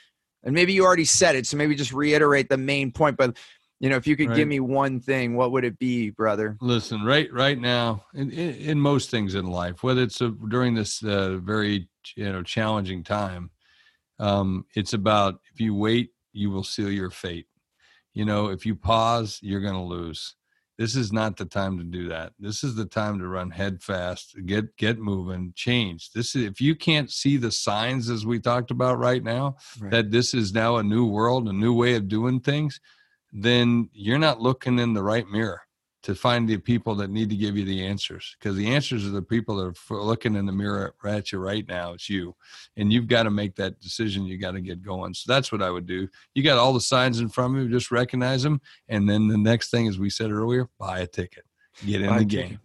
[0.42, 3.16] and maybe you already said it, so maybe just reiterate the main point.
[3.16, 3.38] But
[3.80, 4.36] you know, if you could Right.
[4.36, 6.56] give me one thing, what would it be, brother?
[6.60, 10.74] Listen, right right now, in, in, in most things in life, whether it's uh during
[10.74, 13.50] this uh, very you know challenging time,
[14.18, 17.46] um, it's about if you wait, you will seal your fate.
[18.12, 20.36] You know, if you pause, you're going to lose.
[20.76, 22.32] This is not the time to do that.
[22.38, 26.10] This is the time to run head fast, get get moving, change.
[26.12, 29.90] This is if you can't see the signs as we talked about right now, Right.
[29.92, 32.80] that this is now a new world, a new way of doing things,
[33.32, 35.60] then you're not looking in the right mirror
[36.04, 39.10] to find the people that need to give you the answers because the answers are
[39.10, 42.34] the people that are looking in the mirror at you right now it's you
[42.76, 45.62] and you've got to make that decision you got to get going so that's what
[45.62, 48.60] i would do you got all the signs in front of you just recognize them
[48.88, 51.44] and then the next thing as we said earlier buy a ticket
[51.86, 52.60] get in Buy the game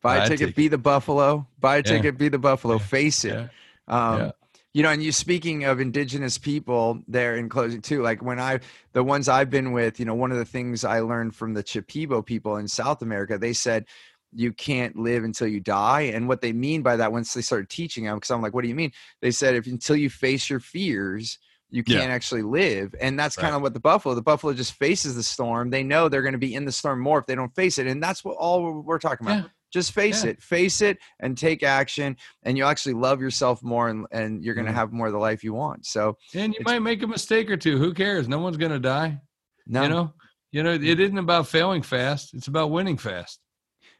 [0.00, 0.56] Buy Buy a a ticket, ticket.
[0.56, 1.46] be the Buffalo.
[1.60, 1.82] Buy a Yeah.
[1.84, 2.74] ticket, be the Buffalo.
[2.74, 2.78] Yeah.
[2.84, 3.32] Face it.
[3.32, 3.48] yeah
[3.88, 4.30] Um, Yeah.
[4.74, 8.58] You know, and you speaking of indigenous people there in closing too, like when I,
[8.92, 11.62] the ones I've been with, you know, one of the things I learned from the
[11.62, 13.86] Shipibo people in South America, they said,
[14.32, 16.00] you can't live until you die.
[16.02, 18.62] And what they mean by that, once they started teaching them, because I'm like, what
[18.62, 18.90] do you mean?
[19.22, 21.38] They said, if until you face your fears,
[21.70, 22.96] you can't actually live.
[23.00, 25.70] And that's kind of what the buffalo, the buffalo just faces the storm.
[25.70, 27.86] They know they're going to be in the storm more if they don't face it.
[27.86, 29.44] And that's what all we're talking about.
[29.44, 29.48] Yeah.
[29.74, 30.30] Just face Yeah.
[30.30, 34.54] it, face it, and take action, and you'll actually love yourself more, and, and you're
[34.54, 34.76] going to Mhm.
[34.76, 35.84] have more of the life you want.
[35.84, 38.78] So, and you might make a mistake or two who cares no one's going to
[38.78, 39.20] die
[39.66, 40.12] no, you know
[40.52, 43.40] you know it isn't about failing fast it's about winning fast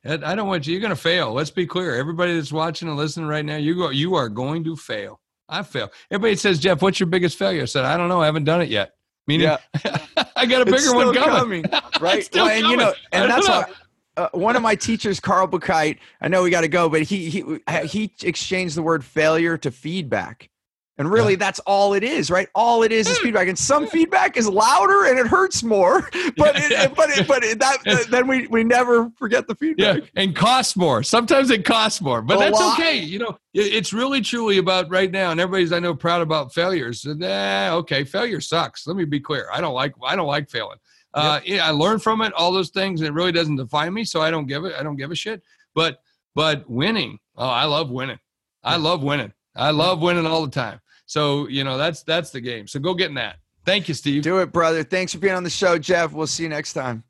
[0.05, 2.97] i don't want you you're going to fail let's be clear everybody that's watching and
[2.97, 5.19] listening right now you go you are going to fail
[5.49, 8.27] i fail everybody says jeff what's your biggest failure i said i don't know i
[8.27, 8.93] haven't done it yet
[9.27, 9.57] meaning Yeah.
[10.37, 11.65] i got a bigger one still coming,
[12.01, 12.29] right?
[12.35, 13.61] Well, and you know, and that's know.
[13.61, 13.73] why.
[14.17, 17.29] Uh, one of my teachers, Carl Buchheit, I know we got to go, but he
[17.31, 17.45] he
[17.87, 20.51] he exchanged the word failure to feedback,
[20.99, 22.47] and really that's all it is, right?
[22.55, 26.03] All it is is feedback, and some feedback is louder and it hurts more,
[26.37, 26.89] but Yeah, it, yeah.
[26.95, 30.11] but it, but it, that then we we never forget the yeah feedback.
[30.15, 32.79] and costs more sometimes it costs more but A that's lot.
[32.79, 36.23] okay you know it- it's really truly about right now and everybody's i know proud
[36.23, 40.15] about failures and eh, okay failure sucks let me be clear i don't like i
[40.15, 40.79] don't like failing
[41.15, 44.21] uh yeah, i learned from it all those things it really doesn't define me so
[44.21, 45.43] i don't give it i don't give a shit
[45.75, 45.99] but
[46.35, 48.19] but winning oh i love winning
[48.63, 52.41] i love winning i love winning all the time so you know that's that's the
[52.41, 54.23] game so go get in that Thank you, Steve.
[54.23, 54.83] Do it, brother.
[54.83, 56.13] Thanks for being on the show, Jeff.
[56.13, 57.03] We'll see you next time.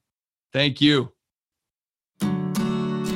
[0.52, 1.12] Thank you.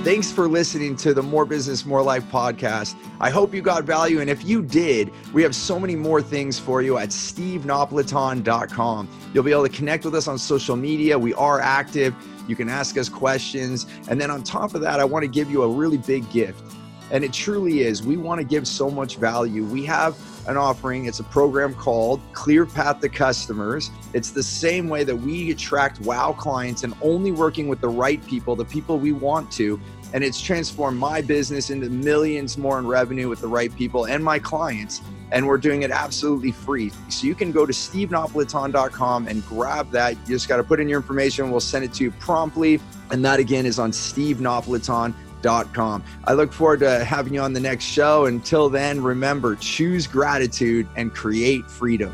[0.05, 2.94] Thanks for listening to the More Business, More Life podcast.
[3.20, 4.20] I hope you got value.
[4.20, 9.09] And if you did, we have so many more things for you at stevenapolitan.com.
[9.34, 11.18] You'll be able to connect with us on social media.
[11.18, 12.14] We are active.
[12.46, 13.86] You can ask us questions.
[14.09, 16.62] And then on top of that, I want to give you a really big gift.
[17.11, 18.03] And it truly is.
[18.03, 19.64] We want to give so much value.
[19.64, 20.16] We have
[20.49, 21.05] an offering.
[21.05, 23.90] It's a program called Clear Path to Customers.
[24.14, 28.24] It's the same way that we attract wow clients and only working with the right
[28.26, 29.80] people, the people we want to.
[30.14, 34.24] And it's transformed my business into millions more in revenue with the right people and
[34.24, 35.03] my clients.
[35.30, 36.90] And we're doing it absolutely free.
[37.11, 40.12] So you can go to stevenapolitan.com and grab that.
[40.12, 41.51] You just got to put in your information.
[41.51, 42.80] We'll send it to you promptly.
[43.11, 46.05] And that again is on Steve stevenapolitan.com com.
[46.24, 48.26] I look forward to having you on the next show.
[48.26, 52.12] Until then, remember choose gratitude and create freedom.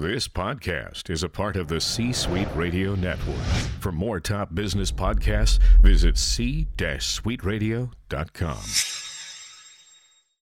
[0.00, 3.34] This podcast is a part of the C Suite Radio Network.
[3.80, 9.07] For more top business podcasts, visit c-suiteradio.com.